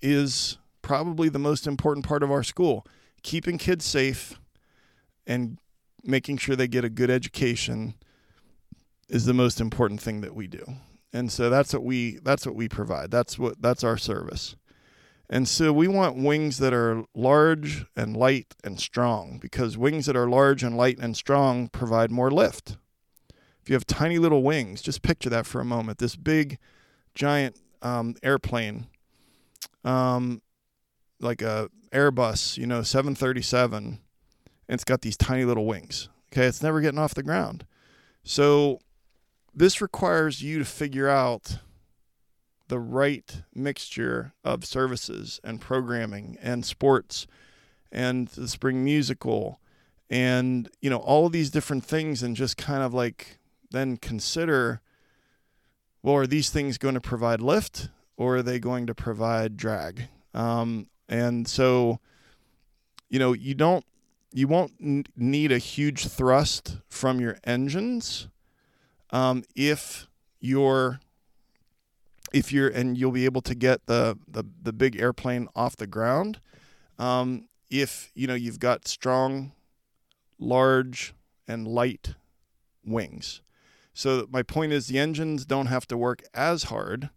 is 0.00 0.58
probably 0.80 1.28
the 1.28 1.40
most 1.40 1.66
important 1.66 2.06
part 2.06 2.22
of 2.22 2.30
our 2.30 2.44
school. 2.44 2.86
Keeping 3.24 3.58
kids 3.58 3.84
safe 3.84 4.38
and 5.26 5.58
making 6.04 6.36
sure 6.36 6.54
they 6.54 6.68
get 6.68 6.84
a 6.84 6.88
good 6.88 7.10
education 7.10 7.94
is 9.08 9.24
the 9.24 9.34
most 9.34 9.60
important 9.60 10.00
thing 10.00 10.20
that 10.20 10.34
we 10.34 10.46
do. 10.46 10.64
And 11.12 11.32
so 11.32 11.48
that's 11.48 11.72
what 11.72 11.82
we 11.82 12.18
that's 12.22 12.44
what 12.44 12.54
we 12.54 12.68
provide. 12.68 13.10
That's 13.10 13.38
what 13.38 13.60
that's 13.60 13.82
our 13.82 13.96
service. 13.96 14.56
And 15.30 15.46
so 15.46 15.72
we 15.72 15.88
want 15.88 16.16
wings 16.16 16.58
that 16.58 16.72
are 16.72 17.04
large 17.14 17.84
and 17.94 18.16
light 18.16 18.54
and 18.64 18.80
strong 18.80 19.38
because 19.38 19.76
wings 19.76 20.06
that 20.06 20.16
are 20.16 20.28
large 20.28 20.62
and 20.62 20.76
light 20.76 20.98
and 20.98 21.14
strong 21.16 21.68
provide 21.68 22.10
more 22.10 22.30
lift. 22.30 22.78
If 23.62 23.68
you 23.68 23.74
have 23.74 23.86
tiny 23.86 24.18
little 24.18 24.42
wings, 24.42 24.80
just 24.80 25.02
picture 25.02 25.28
that 25.28 25.44
for 25.44 25.60
a 25.60 25.66
moment. 25.66 25.98
This 25.98 26.16
big, 26.16 26.58
giant 27.14 27.56
um, 27.82 28.14
airplane, 28.22 28.86
um, 29.84 30.40
like 31.20 31.42
a 31.42 31.68
Airbus, 31.92 32.56
you 32.56 32.66
know, 32.66 32.82
737, 32.82 33.84
and 33.84 33.98
it's 34.68 34.84
got 34.84 35.02
these 35.02 35.16
tiny 35.16 35.44
little 35.44 35.66
wings. 35.66 36.08
Okay, 36.32 36.46
it's 36.46 36.62
never 36.62 36.80
getting 36.80 36.98
off 36.98 37.14
the 37.14 37.22
ground. 37.22 37.66
So 38.22 38.80
this 39.58 39.80
requires 39.80 40.40
you 40.40 40.60
to 40.60 40.64
figure 40.64 41.08
out 41.08 41.58
the 42.68 42.78
right 42.78 43.42
mixture 43.52 44.32
of 44.44 44.64
services 44.64 45.40
and 45.42 45.60
programming 45.60 46.38
and 46.40 46.64
sports 46.64 47.26
and 47.90 48.28
the 48.28 48.46
spring 48.46 48.84
musical 48.84 49.58
and 50.08 50.68
you 50.80 50.88
know 50.88 50.98
all 50.98 51.28
these 51.28 51.50
different 51.50 51.84
things 51.84 52.22
and 52.22 52.36
just 52.36 52.56
kind 52.56 52.82
of 52.82 52.94
like 52.94 53.38
then 53.70 53.96
consider 53.96 54.80
well 56.02 56.14
are 56.14 56.26
these 56.26 56.50
things 56.50 56.78
going 56.78 56.94
to 56.94 57.00
provide 57.00 57.40
lift 57.40 57.88
or 58.16 58.36
are 58.36 58.42
they 58.42 58.58
going 58.58 58.86
to 58.86 58.94
provide 58.94 59.56
drag? 59.56 60.08
Um, 60.34 60.88
and 61.08 61.48
so 61.48 61.98
you 63.08 63.18
know 63.18 63.32
you 63.32 63.54
don't 63.54 63.84
you 64.32 64.46
won't 64.46 64.72
need 65.16 65.50
a 65.50 65.58
huge 65.58 66.06
thrust 66.06 66.76
from 66.88 67.18
your 67.18 67.38
engines 67.44 68.28
um, 69.10 69.44
if 69.54 70.06
your 70.40 71.00
if 72.32 72.52
you're 72.52 72.68
and 72.68 72.98
you'll 72.98 73.12
be 73.12 73.24
able 73.24 73.42
to 73.42 73.54
get 73.54 73.86
the 73.86 74.18
the, 74.28 74.44
the 74.62 74.72
big 74.72 75.00
airplane 75.00 75.48
off 75.54 75.76
the 75.76 75.86
ground 75.86 76.40
um, 76.98 77.48
if 77.70 78.10
you 78.14 78.26
know 78.26 78.34
you've 78.34 78.60
got 78.60 78.86
strong 78.86 79.52
large 80.38 81.14
and 81.46 81.66
light 81.66 82.14
wings. 82.84 83.42
So 83.92 84.26
my 84.30 84.42
point 84.42 84.72
is 84.72 84.86
the 84.86 84.98
engines 84.98 85.44
don't 85.44 85.66
have 85.66 85.86
to 85.88 85.96
work 85.96 86.22
as 86.32 86.64
hard 86.64 87.10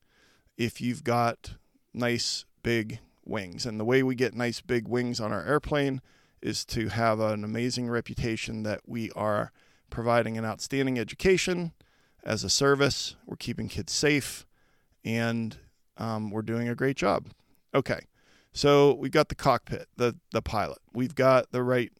if 0.57 0.81
you've 0.81 1.03
got 1.03 1.55
nice 1.93 2.45
big 2.63 2.99
wings. 3.23 3.65
And 3.65 3.79
the 3.79 3.85
way 3.85 4.01
we 4.01 4.15
get 4.15 4.33
nice 4.33 4.61
big 4.61 4.87
wings 4.87 5.19
on 5.19 5.31
our 5.31 5.45
airplane 5.45 6.01
is 6.41 6.65
to 6.65 6.89
have 6.89 7.19
an 7.19 7.43
amazing 7.43 7.87
reputation 7.89 8.63
that 8.63 8.81
we 8.87 9.11
are 9.11 9.51
providing 9.91 10.37
an 10.37 10.45
outstanding 10.45 10.97
education 10.97 11.73
as 12.23 12.43
a 12.43 12.49
service 12.49 13.15
we're 13.27 13.35
keeping 13.35 13.67
kids 13.67 13.93
safe 13.93 14.45
and 15.05 15.57
um, 15.97 16.31
we're 16.31 16.41
doing 16.41 16.67
a 16.69 16.75
great 16.75 16.97
job. 16.97 17.27
Okay, 17.73 17.99
so 18.53 18.93
we've 18.95 19.11
got 19.11 19.29
the 19.29 19.35
cockpit, 19.35 19.87
the 19.97 20.15
the 20.31 20.41
pilot. 20.41 20.79
We've 20.93 21.15
got 21.15 21.51
the 21.51 21.61
right 21.63 21.91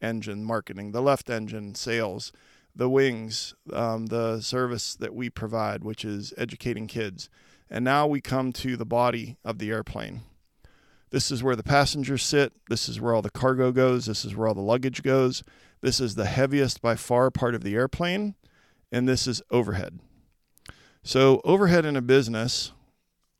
engine 0.00 0.44
marketing, 0.44 0.92
the 0.92 1.00
left 1.02 1.30
engine 1.30 1.74
sales. 1.74 2.32
the 2.76 2.88
wings, 2.88 3.54
um, 3.72 4.06
the 4.06 4.40
service 4.40 4.96
that 4.96 5.14
we 5.14 5.30
provide, 5.30 5.84
which 5.84 6.04
is 6.04 6.34
educating 6.36 6.86
kids. 6.86 7.28
And 7.70 7.84
now 7.84 8.06
we 8.06 8.20
come 8.20 8.52
to 8.54 8.76
the 8.76 8.84
body 8.84 9.36
of 9.44 9.58
the 9.58 9.70
airplane. 9.70 10.22
This 11.10 11.30
is 11.30 11.42
where 11.42 11.56
the 11.56 11.62
passengers 11.62 12.22
sit. 12.24 12.52
This 12.68 12.88
is 12.88 13.00
where 13.00 13.14
all 13.14 13.22
the 13.22 13.30
cargo 13.30 13.70
goes. 13.70 14.06
This 14.06 14.24
is 14.24 14.34
where 14.34 14.48
all 14.48 14.54
the 14.54 14.60
luggage 14.60 15.02
goes. 15.02 15.44
This 15.84 16.00
is 16.00 16.14
the 16.14 16.24
heaviest 16.24 16.80
by 16.80 16.96
far 16.96 17.30
part 17.30 17.54
of 17.54 17.62
the 17.62 17.74
airplane. 17.74 18.36
And 18.90 19.06
this 19.06 19.26
is 19.26 19.42
overhead. 19.50 20.00
So, 21.02 21.42
overhead 21.44 21.84
in 21.84 21.94
a 21.94 22.00
business 22.00 22.72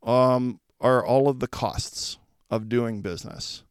um, 0.03 0.61
are 0.79 1.03
all 1.03 1.31
of 1.31 1.41
the 1.41 1.49
costs 1.49 2.19
of 2.51 2.69
doing 2.69 3.01
business. 3.01 3.65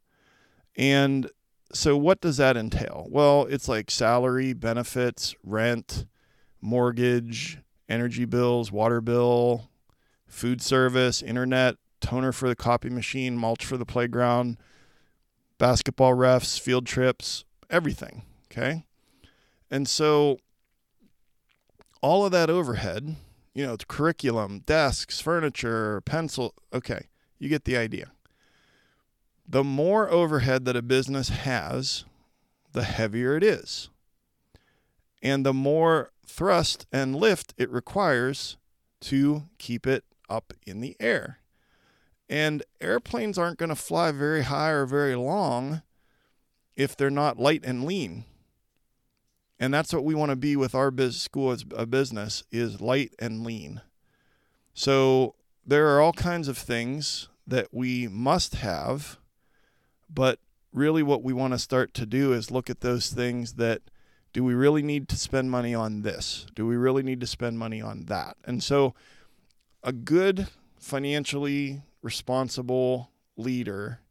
And 0.75 1.29
so 1.71 1.95
what 1.95 2.19
does 2.19 2.37
that 2.37 2.57
entail? 2.57 3.05
Well, 3.11 3.45
it's 3.47 3.67
like 3.67 3.91
salary, 3.91 4.53
benefits, 4.53 5.35
rent, 5.43 6.07
mortgage, 6.59 7.59
energy 7.87 8.25
bills, 8.25 8.71
water 8.71 9.01
bill, 9.01 9.69
food 10.25 10.63
service, 10.63 11.21
internet, 11.21 11.75
toner 12.01 12.31
for 12.31 12.49
the 12.49 12.55
copy 12.55 12.89
machine, 12.89 13.37
mulch 13.37 13.67
for 13.67 13.77
the 13.77 13.85
playground, 13.85 14.57
basketball 15.59 16.15
refs, 16.15 16.59
field 16.59 16.87
trips, 16.87 17.45
everything. 17.69 18.23
Okay. 18.55 18.85
And 19.71 19.87
so 19.87 20.37
all 22.01 22.25
of 22.25 22.31
that 22.31 22.51
overhead, 22.51 23.15
you 23.55 23.65
know, 23.65 23.75
curriculum, 23.87 24.59
desks, 24.59 25.19
furniture, 25.19 26.01
pencil. 26.01 26.53
Okay. 26.71 27.07
You 27.39 27.49
get 27.49 27.65
the 27.65 27.75
idea 27.75 28.11
the 29.47 29.63
more 29.63 30.09
overhead 30.09 30.65
that 30.65 30.75
a 30.75 30.81
business 30.81 31.29
has, 31.29 32.05
the 32.71 32.83
heavier 32.83 33.35
it 33.35 33.43
is. 33.43 33.89
And 35.21 35.45
the 35.45 35.53
more 35.53 36.11
thrust 36.25 36.85
and 36.91 37.15
lift 37.15 37.53
it 37.57 37.69
requires 37.69 38.57
to 39.01 39.43
keep 39.57 39.85
it 39.85 40.05
up 40.29 40.53
in 40.65 40.81
the 40.81 40.95
air. 40.99 41.39
And 42.29 42.63
airplanes 42.81 43.37
aren't 43.37 43.57
going 43.57 43.69
to 43.69 43.75
fly 43.75 44.11
very 44.11 44.43
high 44.43 44.69
or 44.69 44.85
very 44.85 45.15
long 45.15 45.81
if 46.75 46.95
they're 46.95 47.09
not 47.09 47.37
light 47.37 47.63
and 47.63 47.83
lean. 47.83 48.25
And 49.63 49.73
that's 49.73 49.93
what 49.93 50.03
we 50.03 50.13
want 50.13 50.29
to 50.29 50.35
be 50.35 50.57
with 50.57 50.75
our 50.75 50.91
business 50.91 51.21
school 51.21 51.51
as 51.51 51.63
a 51.75 51.85
business 51.85 52.43
is 52.51 52.81
light 52.81 53.13
and 53.17 53.45
lean. 53.45 53.81
So 54.73 55.35
there 55.65 55.87
are 55.95 56.01
all 56.01 56.11
kinds 56.11 56.49
of 56.49 56.57
things 56.57 57.29
that 57.47 57.69
we 57.71 58.09
must 58.09 58.55
have 58.55 59.19
but 60.13 60.39
really, 60.71 61.01
what 61.01 61.23
we 61.23 61.33
want 61.33 61.53
to 61.53 61.59
start 61.59 61.93
to 61.95 62.05
do 62.05 62.33
is 62.33 62.51
look 62.51 62.69
at 62.69 62.81
those 62.81 63.11
things 63.11 63.53
that 63.53 63.81
do 64.33 64.43
we 64.43 64.53
really 64.53 64.83
need 64.83 65.07
to 65.09 65.15
spend 65.15 65.49
money 65.49 65.73
on 65.73 66.01
this? 66.01 66.45
Do 66.55 66.67
we 66.67 66.75
really 66.75 67.03
need 67.03 67.21
to 67.21 67.27
spend 67.27 67.57
money 67.57 67.81
on 67.81 68.05
that? 68.05 68.35
And 68.45 68.61
so, 68.61 68.93
a 69.83 69.93
good 69.93 70.49
financially 70.77 71.83
responsible 72.01 73.09
leader 73.37 74.01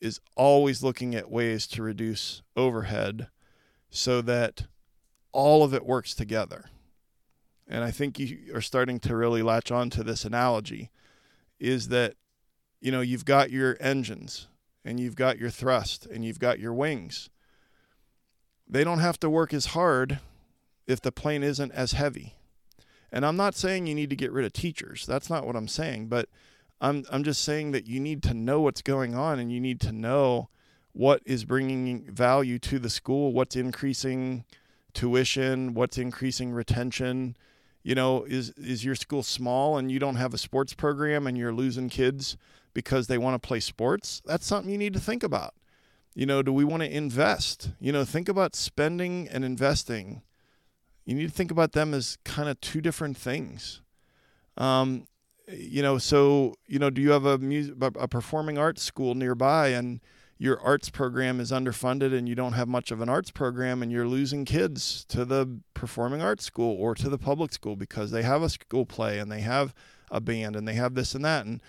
is 0.00 0.20
always 0.36 0.82
looking 0.82 1.14
at 1.14 1.30
ways 1.30 1.66
to 1.66 1.82
reduce 1.82 2.42
overhead 2.56 3.28
so 3.90 4.20
that 4.22 4.66
all 5.32 5.62
of 5.62 5.74
it 5.74 5.86
works 5.86 6.14
together. 6.14 6.66
And 7.66 7.84
I 7.84 7.90
think 7.90 8.18
you 8.18 8.38
are 8.54 8.60
starting 8.60 8.98
to 9.00 9.14
really 9.14 9.42
latch 9.42 9.70
on 9.70 9.90
to 9.90 10.02
this 10.02 10.24
analogy 10.24 10.90
is 11.60 11.88
that 11.88 12.14
you 12.80 12.90
know 12.90 13.00
you've 13.00 13.24
got 13.24 13.50
your 13.50 13.76
engines 13.80 14.46
and 14.84 14.98
you've 14.98 15.16
got 15.16 15.38
your 15.38 15.50
thrust 15.50 16.06
and 16.06 16.24
you've 16.24 16.38
got 16.38 16.58
your 16.58 16.72
wings. 16.72 17.28
They 18.66 18.84
don't 18.84 19.00
have 19.00 19.20
to 19.20 19.30
work 19.30 19.52
as 19.52 19.66
hard 19.66 20.20
if 20.86 21.00
the 21.00 21.12
plane 21.12 21.42
isn't 21.42 21.72
as 21.72 21.92
heavy. 21.92 22.34
And 23.10 23.24
I'm 23.24 23.36
not 23.36 23.54
saying 23.54 23.86
you 23.86 23.94
need 23.94 24.10
to 24.10 24.16
get 24.16 24.32
rid 24.32 24.44
of 24.44 24.52
teachers. 24.52 25.06
That's 25.06 25.30
not 25.30 25.46
what 25.46 25.56
I'm 25.56 25.68
saying, 25.68 26.08
but 26.08 26.28
I'm 26.80 27.04
I'm 27.10 27.24
just 27.24 27.42
saying 27.42 27.72
that 27.72 27.86
you 27.86 28.00
need 28.00 28.22
to 28.24 28.34
know 28.34 28.60
what's 28.60 28.82
going 28.82 29.14
on 29.14 29.38
and 29.38 29.52
you 29.52 29.60
need 29.60 29.80
to 29.82 29.92
know 29.92 30.48
what 30.92 31.22
is 31.24 31.44
bringing 31.44 32.10
value 32.10 32.58
to 32.58 32.78
the 32.78 32.90
school, 32.90 33.32
what's 33.32 33.56
increasing 33.56 34.44
tuition, 34.94 35.74
what's 35.74 35.98
increasing 35.98 36.52
retention. 36.52 37.36
You 37.82 37.94
know, 37.94 38.24
is 38.24 38.50
is 38.50 38.84
your 38.84 38.94
school 38.94 39.22
small 39.22 39.78
and 39.78 39.90
you 39.90 39.98
don't 39.98 40.16
have 40.16 40.34
a 40.34 40.38
sports 40.38 40.74
program 40.74 41.26
and 41.26 41.38
you're 41.38 41.52
losing 41.52 41.88
kids 41.88 42.36
because 42.74 43.06
they 43.06 43.18
want 43.18 43.40
to 43.40 43.46
play 43.46 43.60
sports, 43.60 44.22
that's 44.24 44.46
something 44.46 44.70
you 44.70 44.78
need 44.78 44.92
to 44.92 45.00
think 45.00 45.22
about. 45.22 45.54
You 46.14 46.26
know, 46.26 46.42
do 46.42 46.52
we 46.52 46.64
want 46.64 46.82
to 46.82 46.88
invest? 46.88 47.70
You 47.80 47.92
know, 47.92 48.04
think 48.04 48.28
about 48.28 48.54
spending 48.54 49.28
and 49.28 49.44
investing. 49.44 50.22
You 51.04 51.14
need 51.14 51.28
to 51.28 51.34
think 51.34 51.50
about 51.50 51.72
them 51.72 51.94
as 51.94 52.18
kind 52.24 52.48
of 52.48 52.60
two 52.60 52.80
different 52.80 53.16
things. 53.16 53.82
Um, 54.56 55.06
you 55.48 55.82
know, 55.82 55.98
so 55.98 56.54
you 56.66 56.78
know, 56.78 56.90
do 56.90 57.00
you 57.00 57.10
have 57.10 57.24
a 57.24 57.38
music, 57.38 57.74
a 57.80 58.06
performing 58.06 58.58
arts 58.58 58.82
school 58.82 59.14
nearby, 59.14 59.68
and 59.68 60.00
your 60.38 60.60
arts 60.60 60.88
program 60.88 61.40
is 61.40 61.50
underfunded, 61.50 62.16
and 62.16 62.28
you 62.28 62.34
don't 62.34 62.52
have 62.52 62.68
much 62.68 62.90
of 62.90 63.00
an 63.00 63.08
arts 63.08 63.30
program, 63.30 63.82
and 63.82 63.90
you're 63.90 64.06
losing 64.06 64.44
kids 64.44 65.04
to 65.08 65.24
the 65.24 65.60
performing 65.74 66.22
arts 66.22 66.44
school 66.44 66.76
or 66.78 66.94
to 66.94 67.08
the 67.08 67.18
public 67.18 67.52
school 67.52 67.76
because 67.76 68.10
they 68.10 68.22
have 68.22 68.42
a 68.42 68.48
school 68.48 68.86
play 68.86 69.18
and 69.18 69.30
they 69.30 69.40
have 69.40 69.74
a 70.10 70.20
band 70.20 70.56
and 70.56 70.66
they 70.66 70.74
have 70.74 70.94
this 70.94 71.14
and 71.14 71.24
that, 71.24 71.44
and 71.44 71.60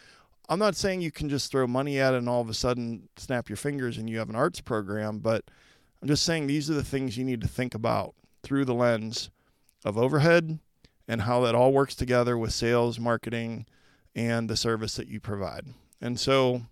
I'm 0.50 0.60
not 0.60 0.76
saying 0.76 1.02
you 1.02 1.12
can 1.12 1.30
just 1.30 1.52
throw 1.52 1.68
money 1.68 2.00
at 2.00 2.16
it 2.16 2.18
and 2.18 2.28
all 2.28 2.42
of 2.42 2.50
a 2.50 2.56
sudden 2.56 3.08
snap 3.18 3.50
your 3.50 3.56
fingers 3.56 4.00
and 4.00 4.10
you 4.10 4.18
have 4.18 4.30
an 4.30 4.36
arts 4.36 4.62
program, 4.62 5.20
but 5.20 5.44
I'm 6.02 6.08
just 6.08 6.24
saying 6.24 6.48
these 6.48 6.72
are 6.72 6.74
the 6.74 6.84
things 6.84 7.18
you 7.18 7.24
need 7.24 7.42
to 7.42 7.48
think 7.48 7.76
about 7.76 8.16
through 8.42 8.66
the 8.66 8.74
lens 8.74 9.30
of 9.86 9.96
overhead 9.96 10.58
and 11.08 11.22
how 11.22 11.42
that 11.42 11.54
all 11.54 11.72
works 11.72 11.94
together 11.94 12.36
with 12.36 12.52
sales, 12.52 13.00
marketing, 13.00 13.68
and 14.16 14.50
the 14.50 14.58
service 14.58 14.96
that 14.96 15.08
you 15.08 15.20
provide. 15.20 15.68
And 16.02 16.20
so 16.20 16.64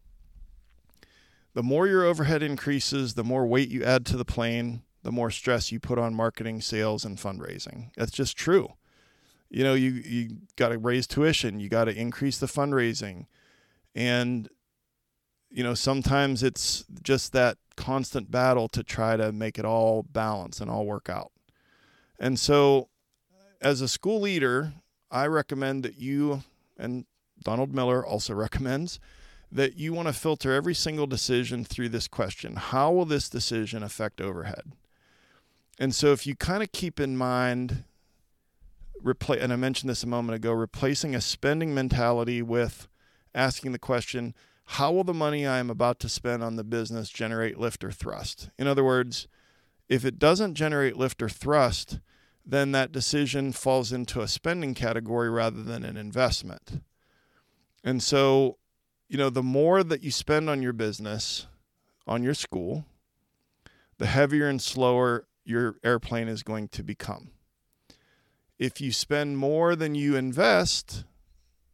the 1.57 1.63
more 1.63 1.87
your 1.87 2.03
overhead 2.03 2.43
increases, 2.43 3.15
the 3.15 3.23
more 3.23 3.47
weight 3.47 3.69
you 3.69 3.83
add 3.83 4.05
to 4.05 4.15
the 4.15 4.23
plane, 4.23 4.83
the 5.01 5.11
more 5.11 5.31
stress 5.31 5.71
you 5.71 5.79
put 5.79 5.97
on 5.97 6.13
marketing, 6.13 6.61
sales, 6.61 7.03
and 7.03 7.17
fundraising. 7.17 7.89
That's 7.97 8.11
just 8.11 8.37
true. 8.37 8.73
You 9.49 9.63
know, 9.63 9.73
you 9.73 9.89
you 9.89 10.37
got 10.55 10.69
to 10.69 10.77
raise 10.77 11.07
tuition, 11.07 11.59
you 11.59 11.67
got 11.67 11.85
to 11.85 11.99
increase 11.99 12.37
the 12.37 12.45
fundraising, 12.45 13.25
and, 13.95 14.47
you 15.49 15.63
know, 15.63 15.73
sometimes 15.73 16.43
it's 16.43 16.85
just 17.01 17.33
that 17.33 17.57
constant 17.75 18.29
battle 18.29 18.67
to 18.67 18.83
try 18.83 19.17
to 19.17 19.31
make 19.31 19.57
it 19.57 19.65
all 19.65 20.03
balance 20.03 20.61
and 20.61 20.69
all 20.69 20.85
work 20.85 21.09
out. 21.09 21.31
And 22.19 22.39
so, 22.39 22.89
as 23.59 23.81
a 23.81 23.87
school 23.87 24.21
leader, 24.21 24.73
I 25.09 25.25
recommend 25.25 25.81
that 25.85 25.97
you, 25.97 26.43
and 26.77 27.07
Donald 27.41 27.73
Miller 27.73 28.05
also 28.05 28.35
recommends, 28.35 28.99
that 29.51 29.77
you 29.77 29.93
want 29.93 30.07
to 30.07 30.13
filter 30.13 30.53
every 30.53 30.73
single 30.73 31.07
decision 31.07 31.63
through 31.63 31.89
this 31.89 32.07
question 32.07 32.55
How 32.55 32.91
will 32.91 33.05
this 33.05 33.29
decision 33.29 33.83
affect 33.83 34.21
overhead? 34.21 34.73
And 35.79 35.93
so, 35.93 36.11
if 36.11 36.25
you 36.25 36.35
kind 36.35 36.63
of 36.63 36.71
keep 36.71 36.99
in 36.99 37.17
mind, 37.17 37.83
and 39.05 39.53
I 39.53 39.55
mentioned 39.55 39.89
this 39.89 40.03
a 40.03 40.07
moment 40.07 40.35
ago, 40.35 40.51
replacing 40.51 41.15
a 41.15 41.21
spending 41.21 41.73
mentality 41.73 42.41
with 42.41 42.87
asking 43.35 43.71
the 43.71 43.79
question 43.79 44.33
how 44.71 44.91
will 44.91 45.05
the 45.05 45.13
money 45.13 45.47
I 45.47 45.59
am 45.59 45.69
about 45.69 45.97
to 46.01 46.09
spend 46.09 46.43
on 46.43 46.57
the 46.57 46.63
business 46.63 47.09
generate 47.09 47.57
lift 47.57 47.85
or 47.85 47.91
thrust? 47.91 48.49
In 48.57 48.67
other 48.67 48.83
words, 48.83 49.27
if 49.87 50.03
it 50.03 50.19
doesn't 50.19 50.55
generate 50.55 50.97
lift 50.97 51.21
or 51.21 51.29
thrust, 51.29 51.99
then 52.45 52.73
that 52.73 52.91
decision 52.91 53.53
falls 53.53 53.93
into 53.93 54.19
a 54.19 54.27
spending 54.27 54.73
category 54.73 55.29
rather 55.29 55.63
than 55.63 55.85
an 55.85 55.95
investment. 55.95 56.81
And 57.81 58.03
so, 58.03 58.57
you 59.07 59.17
know, 59.17 59.29
the 59.29 59.43
more 59.43 59.83
that 59.83 60.03
you 60.03 60.11
spend 60.11 60.49
on 60.49 60.61
your 60.61 60.73
business, 60.73 61.47
on 62.05 62.23
your 62.23 62.33
school, 62.33 62.85
the 63.97 64.05
heavier 64.07 64.47
and 64.47 64.61
slower 64.61 65.27
your 65.45 65.77
airplane 65.83 66.27
is 66.27 66.43
going 66.43 66.67
to 66.69 66.83
become. 66.83 67.31
If 68.59 68.81
you 68.81 68.91
spend 68.91 69.37
more 69.37 69.75
than 69.75 69.95
you 69.95 70.15
invest, 70.15 71.05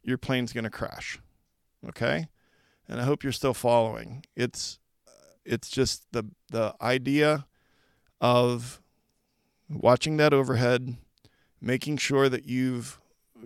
your 0.02 0.18
plane's 0.18 0.52
going 0.52 0.64
to 0.64 0.70
crash. 0.70 1.18
Okay, 1.88 2.28
and 2.88 3.00
I 3.00 3.04
hope 3.04 3.22
you're 3.22 3.32
still 3.32 3.54
following. 3.54 4.24
It's 4.36 4.78
it's 5.44 5.68
just 5.68 6.04
the 6.12 6.24
the 6.50 6.74
idea 6.80 7.46
of 8.20 8.80
watching 9.68 10.16
that 10.18 10.32
overhead, 10.32 10.96
making 11.60 11.96
sure 11.98 12.28
that 12.28 12.46
you've 12.46 13.00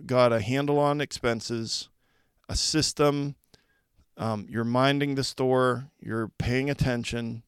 got 0.05 0.31
a 0.31 0.41
handle 0.41 0.79
on 0.79 1.01
expenses, 1.01 1.89
a 2.47 2.55
system. 2.55 3.35
Um, 4.19 4.45
you're 4.49 4.65
minding 4.65 5.15
the 5.15 5.23
store. 5.23 5.89
You're 6.01 6.27
paying 6.27 6.69
attention. 6.69 7.43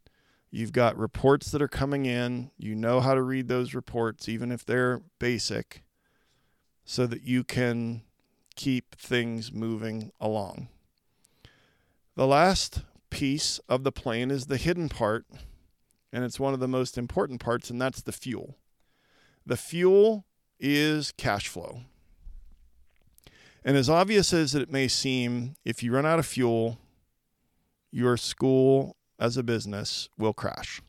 You've 0.49 0.71
got 0.71 0.97
reports 0.97 1.51
that 1.51 1.61
are 1.61 1.67
coming 1.67 2.05
in. 2.05 2.49
You 2.57 2.75
know 2.75 3.01
how 3.01 3.13
to 3.13 3.21
read 3.21 3.49
those 3.49 3.75
reports, 3.75 4.29
even 4.29 4.51
if 4.51 4.65
they're 4.65 5.01
basic, 5.19 5.83
so 6.85 7.05
that 7.07 7.23
you 7.23 7.43
can 7.43 8.03
keep 8.55 8.95
things 8.95 9.51
moving 9.51 10.11
along. 10.19 10.69
The 12.15 12.27
last 12.27 12.83
piece 13.09 13.59
of 13.67 13.83
the 13.83 13.91
plane 13.91 14.31
is 14.31 14.45
the 14.45 14.57
hidden 14.57 14.87
part, 14.87 15.25
and 16.13 16.23
it's 16.23 16.39
one 16.39 16.53
of 16.53 16.61
the 16.61 16.67
most 16.67 16.97
important 16.97 17.41
parts, 17.41 17.69
and 17.69 17.81
that's 17.81 18.01
the 18.01 18.11
fuel. 18.13 18.57
The 19.45 19.57
fuel 19.57 20.25
is 20.59 21.11
cash 21.17 21.49
flow. 21.49 21.81
And 23.63 23.77
as 23.77 23.89
obvious 23.89 24.33
as 24.33 24.55
it 24.55 24.71
may 24.71 24.87
seem, 24.87 25.55
if 25.63 25.83
you 25.83 25.93
run 25.93 26.05
out 26.05 26.19
of 26.19 26.25
fuel, 26.25 26.79
your 27.91 28.17
school 28.17 28.95
as 29.19 29.37
a 29.37 29.43
business 29.43 30.09
will 30.17 30.33
crash. 30.33 30.81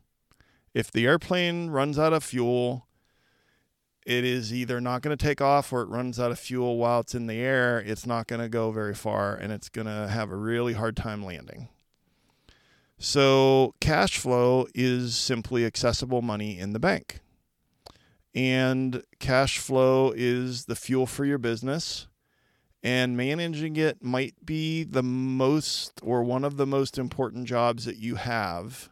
If 0.73 0.91
the 0.91 1.05
airplane 1.05 1.69
runs 1.69 1.99
out 1.99 2.13
of 2.13 2.23
fuel, 2.23 2.87
it 4.05 4.25
is 4.25 4.53
either 4.53 4.81
not 4.81 5.01
going 5.01 5.15
to 5.15 5.23
take 5.23 5.39
off 5.39 5.71
or 5.71 5.81
it 5.81 5.89
runs 5.89 6.19
out 6.19 6.31
of 6.31 6.39
fuel 6.39 6.77
while 6.77 7.01
it's 7.01 7.13
in 7.13 7.27
the 7.27 7.39
air. 7.39 7.79
It's 7.79 8.05
not 8.05 8.27
going 8.27 8.41
to 8.41 8.49
go 8.49 8.71
very 8.71 8.95
far 8.95 9.35
and 9.35 9.53
it's 9.53 9.69
going 9.69 9.87
to 9.87 10.07
have 10.07 10.31
a 10.31 10.35
really 10.35 10.73
hard 10.73 10.97
time 10.97 11.23
landing. 11.23 11.69
So, 12.97 13.73
cash 13.81 14.17
flow 14.17 14.67
is 14.73 15.15
simply 15.15 15.65
accessible 15.65 16.21
money 16.21 16.57
in 16.57 16.73
the 16.73 16.79
bank. 16.79 17.19
And 18.33 19.03
cash 19.19 19.59
flow 19.59 20.13
is 20.15 20.65
the 20.65 20.75
fuel 20.75 21.05
for 21.05 21.25
your 21.25 21.37
business. 21.37 22.07
And 22.83 23.15
managing 23.15 23.77
it 23.77 24.03
might 24.03 24.45
be 24.45 24.83
the 24.83 25.03
most 25.03 26.01
or 26.03 26.21
one 26.21 26.43
of 26.43 26.57
the 26.57 26.67
most 26.67 26.97
important 26.97 27.45
jobs 27.45 27.85
that 27.85 27.95
you 27.95 28.15
have 28.15 28.89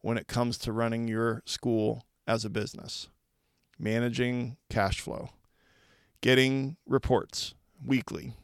when 0.00 0.18
it 0.18 0.26
comes 0.26 0.58
to 0.58 0.72
running 0.72 1.06
your 1.06 1.42
school 1.46 2.04
as 2.26 2.44
a 2.44 2.50
business 2.50 3.08
managing 3.78 4.56
cash 4.68 5.00
flow, 5.00 5.28
getting 6.20 6.76
reports 6.86 7.54
weekly. 7.84 8.34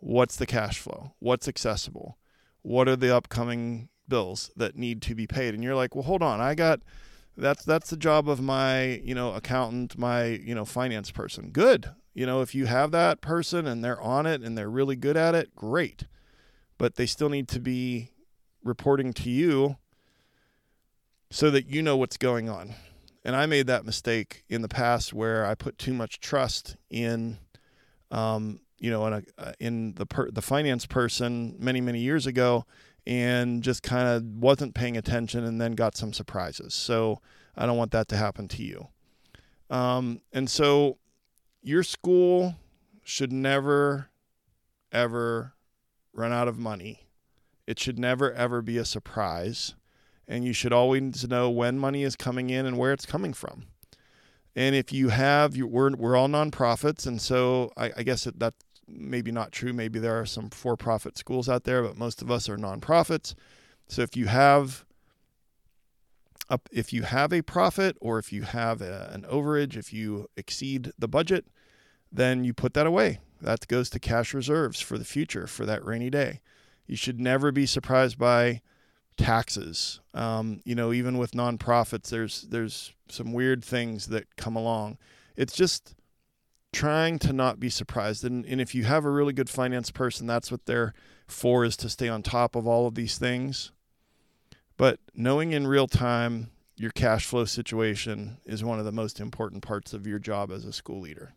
What's 0.00 0.36
the 0.36 0.46
cash 0.46 0.78
flow? 0.80 1.12
What's 1.20 1.48
accessible? 1.48 2.18
What 2.62 2.88
are 2.88 2.96
the 2.96 3.14
upcoming 3.14 3.88
bills 4.08 4.50
that 4.56 4.76
need 4.76 5.02
to 5.02 5.14
be 5.14 5.26
paid? 5.26 5.54
And 5.54 5.62
you're 5.62 5.76
like, 5.76 5.94
well, 5.94 6.04
hold 6.04 6.22
on, 6.22 6.40
I 6.40 6.54
got 6.54 6.80
that's 7.36 7.64
that's 7.64 7.90
the 7.90 7.96
job 7.96 8.28
of 8.28 8.40
my 8.40 9.00
you 9.04 9.14
know 9.14 9.34
accountant, 9.34 9.98
my 9.98 10.26
you 10.26 10.54
know 10.54 10.64
finance 10.64 11.10
person. 11.10 11.50
Good, 11.50 11.90
you 12.14 12.24
know 12.26 12.40
if 12.40 12.54
you 12.54 12.66
have 12.66 12.92
that 12.92 13.20
person 13.20 13.66
and 13.66 13.84
they're 13.84 14.00
on 14.00 14.26
it 14.26 14.40
and 14.40 14.56
they're 14.56 14.70
really 14.70 14.96
good 14.96 15.16
at 15.16 15.34
it, 15.34 15.54
great. 15.54 16.06
But 16.78 16.94
they 16.96 17.06
still 17.06 17.28
need 17.28 17.48
to 17.48 17.60
be 17.60 18.10
reporting 18.62 19.12
to 19.12 19.30
you 19.30 19.76
so 21.30 21.50
that 21.50 21.68
you 21.68 21.82
know 21.82 21.96
what's 21.96 22.16
going 22.16 22.48
on. 22.48 22.74
And 23.24 23.34
I 23.34 23.46
made 23.46 23.66
that 23.66 23.84
mistake 23.84 24.44
in 24.48 24.62
the 24.62 24.68
past 24.68 25.12
where 25.12 25.46
I 25.46 25.54
put 25.54 25.78
too 25.78 25.94
much 25.94 26.20
trust 26.20 26.76
in, 26.90 27.38
um, 28.10 28.60
you 28.78 28.90
know, 28.90 29.06
in, 29.06 29.12
a, 29.14 29.22
uh, 29.38 29.52
in 29.58 29.94
the 29.94 30.06
per, 30.06 30.30
the 30.30 30.42
finance 30.42 30.86
person 30.86 31.56
many 31.58 31.80
many 31.80 32.00
years 32.00 32.26
ago, 32.26 32.66
and 33.06 33.62
just 33.62 33.82
kind 33.82 34.08
of 34.08 34.24
wasn't 34.24 34.74
paying 34.74 34.96
attention, 34.96 35.44
and 35.44 35.60
then 35.60 35.72
got 35.72 35.96
some 35.96 36.12
surprises. 36.12 36.74
So 36.74 37.20
I 37.56 37.66
don't 37.66 37.78
want 37.78 37.92
that 37.92 38.08
to 38.08 38.16
happen 38.16 38.46
to 38.48 38.62
you. 38.62 38.88
Um, 39.70 40.20
and 40.32 40.50
so 40.50 40.98
your 41.64 41.82
school 41.82 42.54
should 43.02 43.32
never, 43.32 44.10
ever 44.92 45.54
run 46.12 46.32
out 46.32 46.46
of 46.46 46.58
money. 46.58 47.08
It 47.66 47.78
should 47.78 47.98
never 47.98 48.32
ever 48.32 48.62
be 48.62 48.78
a 48.78 48.84
surprise 48.84 49.74
and 50.26 50.44
you 50.44 50.52
should 50.52 50.72
always 50.72 51.28
know 51.28 51.50
when 51.50 51.78
money 51.78 52.02
is 52.02 52.16
coming 52.16 52.50
in 52.50 52.66
and 52.66 52.78
where 52.78 52.92
it's 52.92 53.06
coming 53.06 53.32
from. 53.32 53.64
And 54.56 54.74
if 54.74 54.92
you 54.92 55.08
have, 55.08 55.56
you, 55.56 55.66
we're, 55.66 55.94
we're 55.94 56.16
all 56.16 56.28
nonprofits, 56.28 57.06
and 57.06 57.20
so 57.20 57.72
I, 57.76 57.92
I 57.96 58.02
guess 58.04 58.24
that, 58.24 58.38
that's 58.38 58.64
maybe 58.86 59.32
not 59.32 59.52
true. 59.52 59.72
Maybe 59.72 59.98
there 59.98 60.18
are 60.18 60.26
some 60.26 60.50
for-profit 60.50 61.18
schools 61.18 61.48
out 61.48 61.64
there, 61.64 61.82
but 61.82 61.98
most 61.98 62.22
of 62.22 62.30
us 62.30 62.48
are 62.48 62.56
nonprofits. 62.56 63.34
So 63.88 64.02
if 64.02 64.16
you 64.16 64.26
have 64.26 64.84
a, 66.48 66.60
if 66.70 66.92
you 66.92 67.02
have 67.02 67.32
a 67.32 67.42
profit 67.42 67.96
or 68.00 68.18
if 68.18 68.32
you 68.32 68.42
have 68.42 68.80
a, 68.80 69.10
an 69.12 69.22
overage, 69.22 69.76
if 69.76 69.92
you 69.92 70.28
exceed 70.36 70.92
the 70.98 71.08
budget, 71.08 71.46
then 72.14 72.44
you 72.44 72.54
put 72.54 72.74
that 72.74 72.86
away. 72.86 73.18
That 73.40 73.66
goes 73.68 73.90
to 73.90 73.98
cash 73.98 74.32
reserves 74.32 74.80
for 74.80 74.96
the 74.96 75.04
future 75.04 75.46
for 75.46 75.66
that 75.66 75.84
rainy 75.84 76.08
day. 76.08 76.40
You 76.86 76.96
should 76.96 77.20
never 77.20 77.52
be 77.52 77.66
surprised 77.66 78.18
by 78.18 78.62
taxes. 79.16 80.00
Um, 80.14 80.60
you 80.64 80.74
know, 80.74 80.92
even 80.92 81.18
with 81.18 81.32
nonprofits, 81.32 82.08
there's 82.08 82.42
there's 82.42 82.92
some 83.08 83.32
weird 83.32 83.64
things 83.64 84.06
that 84.06 84.36
come 84.36 84.56
along. 84.56 84.98
It's 85.36 85.54
just 85.54 85.94
trying 86.72 87.18
to 87.20 87.32
not 87.32 87.60
be 87.60 87.70
surprised. 87.70 88.24
And, 88.24 88.44
and 88.46 88.60
if 88.60 88.74
you 88.74 88.84
have 88.84 89.04
a 89.04 89.10
really 89.10 89.32
good 89.32 89.50
finance 89.50 89.90
person, 89.90 90.26
that's 90.26 90.50
what 90.50 90.66
they're 90.66 90.94
for 91.26 91.64
is 91.64 91.76
to 91.78 91.88
stay 91.88 92.08
on 92.08 92.22
top 92.22 92.56
of 92.56 92.66
all 92.66 92.86
of 92.86 92.94
these 92.94 93.18
things. 93.18 93.72
But 94.76 94.98
knowing 95.14 95.52
in 95.52 95.66
real 95.66 95.86
time 95.86 96.50
your 96.76 96.90
cash 96.90 97.26
flow 97.26 97.44
situation 97.44 98.38
is 98.44 98.64
one 98.64 98.78
of 98.78 98.84
the 98.84 98.92
most 98.92 99.20
important 99.20 99.62
parts 99.62 99.92
of 99.92 100.06
your 100.06 100.18
job 100.18 100.50
as 100.50 100.64
a 100.64 100.72
school 100.72 101.00
leader. 101.00 101.34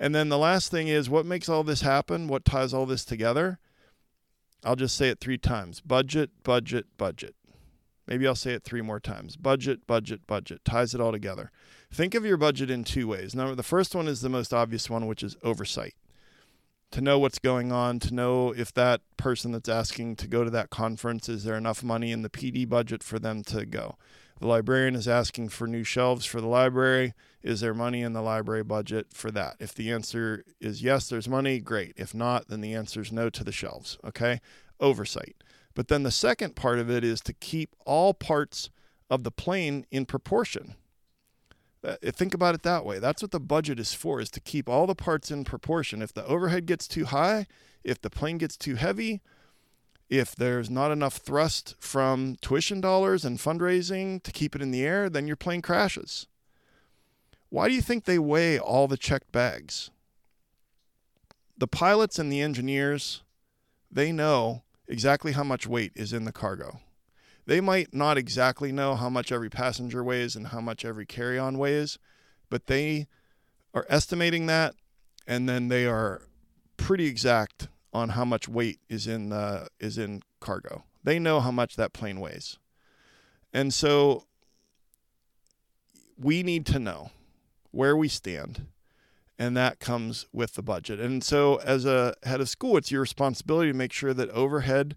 And 0.00 0.14
then 0.14 0.30
the 0.30 0.38
last 0.38 0.70
thing 0.70 0.88
is 0.88 1.10
what 1.10 1.26
makes 1.26 1.48
all 1.48 1.62
this 1.62 1.82
happen? 1.82 2.26
What 2.26 2.46
ties 2.46 2.72
all 2.72 2.86
this 2.86 3.04
together? 3.04 3.58
I'll 4.64 4.74
just 4.74 4.96
say 4.96 5.10
it 5.10 5.20
three 5.20 5.36
times 5.36 5.80
budget, 5.80 6.30
budget, 6.42 6.86
budget. 6.96 7.36
Maybe 8.06 8.26
I'll 8.26 8.34
say 8.34 8.54
it 8.54 8.64
three 8.64 8.80
more 8.80 8.98
times 8.98 9.36
budget, 9.36 9.86
budget, 9.86 10.26
budget. 10.26 10.64
Ties 10.64 10.94
it 10.94 11.02
all 11.02 11.12
together. 11.12 11.52
Think 11.92 12.14
of 12.14 12.24
your 12.24 12.38
budget 12.38 12.70
in 12.70 12.82
two 12.82 13.06
ways. 13.06 13.34
Now, 13.34 13.54
the 13.54 13.62
first 13.62 13.94
one 13.94 14.08
is 14.08 14.22
the 14.22 14.30
most 14.30 14.54
obvious 14.54 14.88
one, 14.88 15.06
which 15.06 15.22
is 15.22 15.36
oversight. 15.42 15.94
To 16.92 17.00
know 17.00 17.18
what's 17.18 17.38
going 17.38 17.70
on, 17.70 18.00
to 18.00 18.14
know 18.14 18.52
if 18.52 18.72
that 18.74 19.02
person 19.16 19.52
that's 19.52 19.68
asking 19.68 20.16
to 20.16 20.26
go 20.26 20.44
to 20.44 20.50
that 20.50 20.70
conference, 20.70 21.28
is 21.28 21.44
there 21.44 21.56
enough 21.56 21.84
money 21.84 22.10
in 22.10 22.22
the 22.22 22.30
PD 22.30 22.68
budget 22.68 23.02
for 23.02 23.18
them 23.18 23.44
to 23.44 23.66
go? 23.66 23.96
The 24.40 24.46
librarian 24.46 24.94
is 24.94 25.06
asking 25.06 25.50
for 25.50 25.66
new 25.66 25.84
shelves 25.84 26.24
for 26.24 26.40
the 26.40 26.46
library. 26.46 27.12
Is 27.42 27.60
there 27.60 27.74
money 27.74 28.00
in 28.00 28.14
the 28.14 28.22
library 28.22 28.64
budget 28.64 29.08
for 29.12 29.30
that? 29.30 29.56
If 29.60 29.74
the 29.74 29.92
answer 29.92 30.44
is 30.60 30.82
yes, 30.82 31.08
there's 31.08 31.28
money, 31.28 31.60
great. 31.60 31.92
If 31.96 32.14
not, 32.14 32.48
then 32.48 32.62
the 32.62 32.74
answer 32.74 33.02
is 33.02 33.12
no 33.12 33.28
to 33.28 33.44
the 33.44 33.52
shelves. 33.52 33.98
Okay? 34.02 34.40
Oversight. 34.80 35.36
But 35.74 35.88
then 35.88 36.04
the 36.04 36.10
second 36.10 36.56
part 36.56 36.78
of 36.78 36.90
it 36.90 37.04
is 37.04 37.20
to 37.22 37.34
keep 37.34 37.76
all 37.84 38.14
parts 38.14 38.70
of 39.10 39.24
the 39.24 39.30
plane 39.30 39.84
in 39.90 40.06
proportion. 40.06 40.74
Uh, 41.84 41.96
think 42.02 42.32
about 42.32 42.54
it 42.54 42.62
that 42.62 42.84
way. 42.84 42.98
That's 42.98 43.20
what 43.20 43.32
the 43.32 43.40
budget 43.40 43.78
is 43.78 43.92
for, 43.92 44.20
is 44.20 44.30
to 44.30 44.40
keep 44.40 44.70
all 44.70 44.86
the 44.86 44.94
parts 44.94 45.30
in 45.30 45.44
proportion. 45.44 46.00
If 46.00 46.14
the 46.14 46.26
overhead 46.26 46.64
gets 46.64 46.88
too 46.88 47.04
high, 47.04 47.46
if 47.84 48.00
the 48.00 48.10
plane 48.10 48.38
gets 48.38 48.56
too 48.56 48.76
heavy, 48.76 49.20
if 50.10 50.34
there's 50.34 50.68
not 50.68 50.90
enough 50.90 51.16
thrust 51.16 51.76
from 51.78 52.36
tuition 52.42 52.80
dollars 52.80 53.24
and 53.24 53.38
fundraising 53.38 54.20
to 54.24 54.32
keep 54.32 54.56
it 54.56 54.60
in 54.60 54.72
the 54.72 54.84
air, 54.84 55.08
then 55.08 55.28
your 55.28 55.36
plane 55.36 55.62
crashes. 55.62 56.26
Why 57.48 57.68
do 57.68 57.74
you 57.74 57.80
think 57.80 58.04
they 58.04 58.18
weigh 58.18 58.58
all 58.58 58.88
the 58.88 58.96
checked 58.96 59.30
bags? 59.30 59.90
The 61.56 61.68
pilots 61.68 62.18
and 62.18 62.30
the 62.30 62.40
engineers, 62.40 63.22
they 63.90 64.10
know 64.10 64.64
exactly 64.88 65.32
how 65.32 65.44
much 65.44 65.66
weight 65.66 65.92
is 65.94 66.12
in 66.12 66.24
the 66.24 66.32
cargo. 66.32 66.80
They 67.46 67.60
might 67.60 67.94
not 67.94 68.18
exactly 68.18 68.72
know 68.72 68.96
how 68.96 69.08
much 69.08 69.30
every 69.30 69.50
passenger 69.50 70.02
weighs 70.02 70.34
and 70.34 70.48
how 70.48 70.60
much 70.60 70.84
every 70.84 71.06
carry 71.06 71.38
on 71.38 71.58
weighs, 71.58 71.98
but 72.48 72.66
they 72.66 73.06
are 73.72 73.86
estimating 73.88 74.46
that 74.46 74.74
and 75.26 75.48
then 75.48 75.68
they 75.68 75.86
are 75.86 76.22
pretty 76.76 77.06
exact 77.06 77.68
on 77.92 78.10
how 78.10 78.24
much 78.24 78.48
weight 78.48 78.80
is 78.88 79.06
in 79.06 79.32
uh, 79.32 79.66
is 79.78 79.98
in 79.98 80.22
cargo. 80.40 80.84
They 81.02 81.18
know 81.18 81.40
how 81.40 81.50
much 81.50 81.76
that 81.76 81.92
plane 81.92 82.20
weighs, 82.20 82.58
and 83.52 83.72
so 83.72 84.24
we 86.18 86.42
need 86.42 86.66
to 86.66 86.78
know 86.78 87.10
where 87.70 87.96
we 87.96 88.08
stand, 88.08 88.66
and 89.38 89.56
that 89.56 89.80
comes 89.80 90.26
with 90.32 90.54
the 90.54 90.62
budget. 90.62 91.00
And 91.00 91.24
so, 91.24 91.56
as 91.56 91.84
a 91.84 92.14
head 92.22 92.40
of 92.40 92.48
school, 92.48 92.76
it's 92.76 92.90
your 92.90 93.00
responsibility 93.00 93.72
to 93.72 93.76
make 93.76 93.92
sure 93.92 94.14
that 94.14 94.28
overhead 94.30 94.96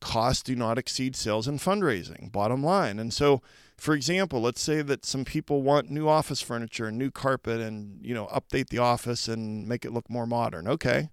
costs 0.00 0.42
do 0.42 0.56
not 0.56 0.78
exceed 0.78 1.14
sales 1.16 1.46
and 1.46 1.58
fundraising. 1.58 2.32
Bottom 2.32 2.62
line, 2.62 2.98
and 2.98 3.12
so. 3.12 3.42
For 3.76 3.94
example, 3.94 4.42
let's 4.42 4.60
say 4.60 4.82
that 4.82 5.06
some 5.06 5.24
people 5.24 5.62
want 5.62 5.88
new 5.88 6.06
office 6.06 6.42
furniture 6.42 6.84
and 6.84 6.98
new 6.98 7.10
carpet 7.10 7.62
and 7.62 8.04
you 8.04 8.12
know 8.12 8.26
update 8.26 8.68
the 8.68 8.76
office 8.76 9.26
and 9.26 9.66
make 9.66 9.86
it 9.86 9.90
look 9.90 10.10
more 10.10 10.26
modern. 10.26 10.68
Okay 10.68 11.08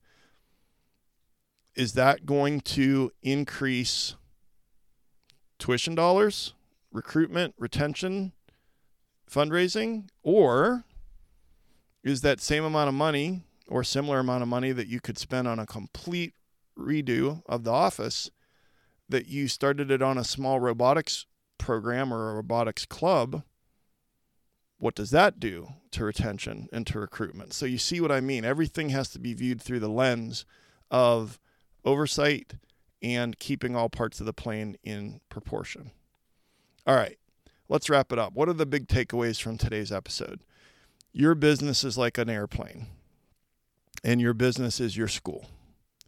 is 1.77 1.93
that 1.93 2.25
going 2.25 2.59
to 2.59 3.11
increase 3.21 4.15
tuition 5.59 5.93
dollars, 5.93 6.55
recruitment, 6.91 7.53
retention, 7.59 8.33
fundraising, 9.31 10.07
or 10.23 10.85
is 12.03 12.21
that 12.21 12.41
same 12.41 12.63
amount 12.63 12.87
of 12.87 12.95
money 12.95 13.43
or 13.67 13.83
similar 13.83 14.17
amount 14.17 14.41
of 14.41 14.49
money 14.49 14.71
that 14.71 14.87
you 14.87 14.99
could 14.99 15.19
spend 15.19 15.47
on 15.47 15.59
a 15.59 15.67
complete 15.67 16.33
redo 16.75 17.43
of 17.45 17.63
the 17.63 17.71
office 17.71 18.31
that 19.07 19.27
you 19.27 19.47
started 19.47 19.91
it 19.91 20.01
on 20.01 20.17
a 20.17 20.23
small 20.23 20.59
robotics 20.59 21.27
program 21.59 22.11
or 22.11 22.31
a 22.31 22.35
robotics 22.35 22.85
club? 22.85 23.43
What 24.79 24.95
does 24.95 25.11
that 25.11 25.39
do 25.39 25.67
to 25.91 26.05
retention 26.05 26.69
and 26.73 26.87
to 26.87 26.99
recruitment? 26.99 27.53
So 27.53 27.67
you 27.67 27.77
see 27.77 28.01
what 28.01 28.11
I 28.11 28.19
mean? 28.19 28.45
Everything 28.45 28.89
has 28.89 29.09
to 29.09 29.19
be 29.19 29.35
viewed 29.35 29.61
through 29.61 29.79
the 29.79 29.89
lens 29.89 30.43
of 30.89 31.39
oversight, 31.85 32.53
and 33.01 33.37
keeping 33.39 33.75
all 33.75 33.89
parts 33.89 34.19
of 34.19 34.25
the 34.25 34.33
plane 34.33 34.77
in 34.83 35.21
proportion. 35.29 35.91
All 36.85 36.95
right, 36.95 37.17
let's 37.69 37.89
wrap 37.89 38.11
it 38.11 38.19
up. 38.19 38.33
What 38.33 38.49
are 38.49 38.53
the 38.53 38.65
big 38.65 38.87
takeaways 38.87 39.41
from 39.41 39.57
today's 39.57 39.91
episode? 39.91 40.41
Your 41.13 41.35
business 41.35 41.83
is 41.83 41.97
like 41.97 42.17
an 42.17 42.29
airplane, 42.29 42.87
and 44.03 44.21
your 44.21 44.33
business 44.33 44.79
is 44.79 44.97
your 44.97 45.07
school. 45.07 45.45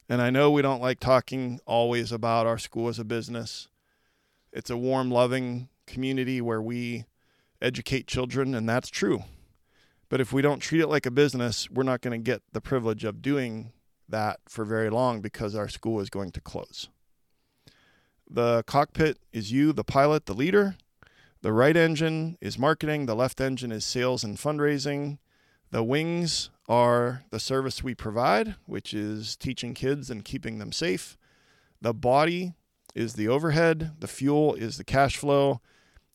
And 0.07 0.21
I 0.21 0.31
know 0.31 0.49
we 0.49 0.63
don't 0.63 0.81
like 0.81 0.99
talking 0.99 1.59
always 1.65 2.11
about 2.11 2.47
our 2.47 2.57
school 2.57 2.87
as 2.87 2.97
a 2.97 3.03
business. 3.03 3.67
It's 4.51 4.71
a 4.71 4.77
warm, 4.77 5.11
loving 5.11 5.69
community 5.85 6.41
where 6.41 6.61
we 6.61 7.05
educate 7.61 8.07
children, 8.07 8.55
and 8.55 8.67
that's 8.67 8.89
true. 8.89 9.23
But 10.09 10.19
if 10.19 10.33
we 10.33 10.41
don't 10.41 10.59
treat 10.59 10.81
it 10.81 10.87
like 10.87 11.05
a 11.05 11.11
business, 11.11 11.69
we're 11.69 11.83
not 11.83 12.01
going 12.01 12.19
to 12.19 12.23
get 12.23 12.41
the 12.51 12.61
privilege 12.61 13.03
of 13.03 13.21
doing 13.21 13.71
that 14.09 14.39
for 14.47 14.65
very 14.65 14.89
long 14.89 15.21
because 15.21 15.55
our 15.55 15.67
school 15.67 15.99
is 15.99 16.09
going 16.09 16.31
to 16.31 16.41
close. 16.41 16.89
The 18.29 18.63
cockpit 18.63 19.17
is 19.33 19.51
you, 19.51 19.73
the 19.73 19.83
pilot, 19.83 20.25
the 20.25 20.33
leader. 20.33 20.75
The 21.41 21.53
right 21.53 21.75
engine 21.75 22.37
is 22.41 22.59
marketing, 22.59 23.05
the 23.05 23.15
left 23.15 23.39
engine 23.39 23.71
is 23.71 23.85
sales 23.85 24.23
and 24.23 24.37
fundraising. 24.37 25.19
The 25.71 25.83
wings 25.83 26.49
are 26.67 27.23
the 27.29 27.39
service 27.39 27.83
we 27.83 27.95
provide, 27.95 28.55
which 28.65 28.93
is 28.93 29.37
teaching 29.37 29.73
kids 29.73 30.09
and 30.09 30.25
keeping 30.25 30.59
them 30.59 30.71
safe. 30.71 31.17
The 31.81 31.93
body 31.93 32.55
is 32.93 33.13
the 33.13 33.27
overhead, 33.27 33.93
the 33.99 34.07
fuel 34.07 34.53
is 34.55 34.77
the 34.77 34.83
cash 34.83 35.15
flow, 35.15 35.61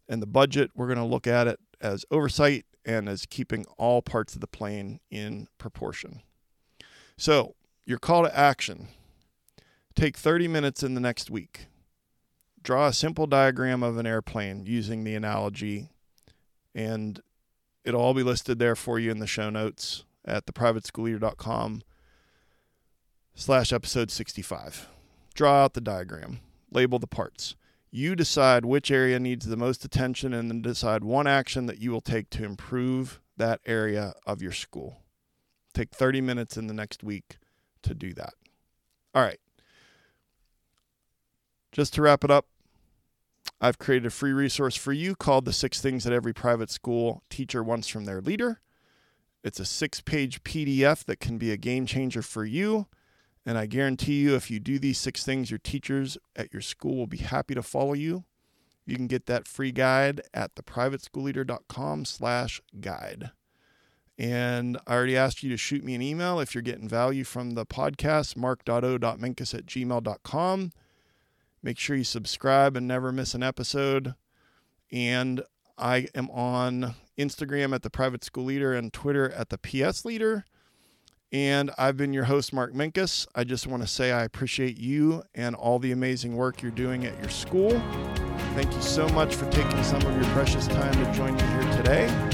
and 0.09 0.21
the 0.21 0.27
budget, 0.27 0.71
we're 0.75 0.87
going 0.87 0.99
to 0.99 1.05
look 1.05 1.27
at 1.27 1.47
it 1.47 1.59
as 1.81 2.05
oversight 2.11 2.67
and 2.85 3.09
as 3.09 3.27
keeping 3.27 3.65
all 3.79 4.03
parts 4.03 4.35
of 4.35 4.41
the 4.41 4.47
plane 4.47 5.01
in 5.11 5.49
proportion. 5.57 6.21
So, 7.17 7.55
your 7.87 7.99
call 7.99 8.23
to 8.23 8.37
action 8.37 8.89
take 9.95 10.17
30 10.17 10.49
minutes 10.49 10.83
in 10.83 10.95
the 10.95 11.01
next 11.01 11.31
week. 11.31 11.67
Draw 12.63 12.89
a 12.89 12.93
simple 12.93 13.27
diagram 13.27 13.83
of 13.83 13.99
an 13.99 14.07
airplane 14.07 14.65
using 14.67 15.05
the 15.05 15.15
analogy, 15.15 15.91
and 16.75 17.21
it'll 17.85 18.01
all 18.01 18.15
be 18.15 18.23
listed 18.23 18.59
there 18.59 18.77
for 18.77 18.99
you 18.99 19.11
in 19.11 19.19
the 19.19 19.27
show 19.27 19.51
notes 19.51 20.05
at 20.25 20.47
theprivateschoolleader.com 20.47 21.83
slash 23.35 23.73
episode 23.73 24.11
65. 24.11 24.89
Draw 25.35 25.65
out 25.65 25.75
the 25.75 25.81
diagram, 25.81 26.41
label 26.71 26.99
the 26.99 27.07
parts. 27.07 27.55
You 27.91 28.17
decide 28.17 28.65
which 28.65 28.91
area 28.91 29.21
needs 29.21 29.47
the 29.47 29.57
most 29.57 29.85
attention 29.85 30.33
and 30.33 30.51
then 30.51 30.63
decide 30.63 31.05
one 31.05 31.27
action 31.27 31.67
that 31.67 31.79
you 31.79 31.93
will 31.93 32.01
take 32.01 32.31
to 32.31 32.45
improve 32.45 33.21
that 33.37 33.61
area 33.67 34.15
of 34.27 34.43
your 34.43 34.53
school. 34.53 35.03
Take 35.75 35.91
30 35.91 36.21
minutes 36.21 36.57
in 36.57 36.67
the 36.67 36.75
next 36.75 37.05
week 37.05 37.37
to 37.85 37.95
do 37.95 38.13
that. 38.15 38.35
All 39.15 39.23
right. 39.23 39.39
Just 41.73 41.95
to 41.95 42.03
wrap 42.03 42.25
it 42.25 42.31
up, 42.31 42.47
I've 43.61 43.79
created 43.79 44.07
a 44.07 44.11
free 44.11 44.33
resource 44.33 44.77
for 44.77 44.93
you 44.93 45.15
called 45.15 45.45
The 45.45 45.53
Six 45.53 45.81
Things 45.81 46.05
That 46.05 46.13
Every 46.13 46.33
Private 46.33 46.71
School 46.71 47.23
Teacher 47.31 47.63
Wants 47.63 47.89
from 47.89 48.05
Their 48.05 48.21
Leader. 48.21 48.61
It's 49.43 49.61
a 49.61 49.65
six 49.65 50.01
page 50.01 50.43
PDF 50.43 51.05
that 51.05 51.21
can 51.21 51.39
be 51.39 51.51
a 51.51 51.57
game 51.57 51.87
changer 51.87 52.23
for 52.23 52.45
you. 52.45 52.87
And 53.47 53.59
I 53.59 53.67
guarantee 53.67 54.21
you, 54.21 54.35
if 54.35 54.51
you 54.51 54.59
do 54.59 54.79
these 54.79 54.99
six 54.99 55.25
things, 55.25 55.51
your 55.51 55.59
teachers 55.59 56.17
at 56.35 56.53
your 56.53 56.63
school 56.63 56.97
will 56.97 57.07
be 57.07 57.19
happy 57.19 57.55
to 57.55 57.63
follow 57.63 57.93
you. 57.93 58.25
You 58.87 58.97
can 58.97 59.07
get 59.07 59.27
that 59.27 59.47
free 59.47 59.73
guide 59.73 60.23
at 60.33 60.55
theprivateschoolleader.com 60.55 62.05
slash 62.07 62.61
guide. 62.81 63.31
And 64.17 64.79
I 64.87 64.95
already 64.95 65.17
asked 65.17 65.43
you 65.43 65.51
to 65.51 65.57
shoot 65.57 65.83
me 65.83 65.95
an 65.95 66.03
email 66.03 66.39
if 66.39 66.55
you're 66.55 66.63
getting 66.63 66.89
value 66.89 67.25
from 67.25 67.53
the 67.53 67.67
podcast, 67.67 68.37
mark.o.minkus 68.37 69.55
at 69.55 69.67
gmail.com. 69.67 70.73
Make 71.63 71.79
sure 71.79 71.97
you 71.97 72.05
subscribe 72.05 72.77
and 72.77 72.87
never 72.87 73.11
miss 73.11 73.35
an 73.35 73.43
episode. 73.43 74.15
And 74.93 75.43
I 75.77 76.07
am 76.15 76.31
on 76.31 76.95
Instagram 77.19 77.75
at 77.75 77.83
the 77.83 77.91
Private 77.91 78.23
School 78.23 78.45
Leader 78.45 78.75
and 78.75 78.93
Twitter 78.93 79.31
at 79.33 79.49
the 79.49 79.59
PS 79.59 80.05
Leader. 80.05 80.45
And 81.33 81.73
I've 81.77 81.97
been 81.97 82.13
your 82.13 82.25
host, 82.25 82.53
Mark 82.53 82.73
Minkus. 82.73 83.27
I 83.35 83.43
just 83.43 83.67
want 83.67 83.83
to 83.83 83.89
say 83.89 84.13
I 84.13 84.23
appreciate 84.23 84.79
you 84.79 85.25
and 85.35 85.57
all 85.57 85.81
the 85.81 85.91
amazing 85.91 86.37
work 86.37 86.63
you're 86.63 86.71
doing 86.71 87.05
at 87.07 87.19
your 87.19 87.31
school. 87.31 87.71
Thank 88.55 88.73
you 88.73 88.83
so 88.83 89.09
much 89.09 89.35
for 89.35 89.51
taking 89.51 89.83
some 89.83 90.03
of 90.03 90.15
your 90.15 90.31
precious 90.33 90.69
time 90.69 90.93
to 90.93 91.13
join 91.13 91.35
me 91.35 91.43
here 91.43 91.77
today 91.77 92.34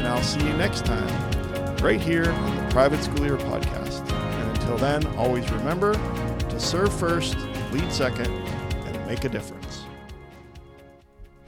and 0.00 0.08
I'll 0.08 0.22
see 0.22 0.40
you 0.40 0.54
next 0.54 0.86
time 0.86 1.76
right 1.82 2.00
here 2.00 2.32
on 2.32 2.56
the 2.56 2.70
Private 2.70 3.02
School 3.02 3.18
Leader 3.18 3.36
Podcast. 3.36 4.10
And 4.10 4.56
until 4.56 4.78
then, 4.78 5.04
always 5.18 5.50
remember 5.52 5.92
to 5.92 6.58
serve 6.58 6.90
first, 6.90 7.36
lead 7.70 7.92
second, 7.92 8.28
and 8.28 9.06
make 9.06 9.24
a 9.24 9.28
difference. 9.28 9.84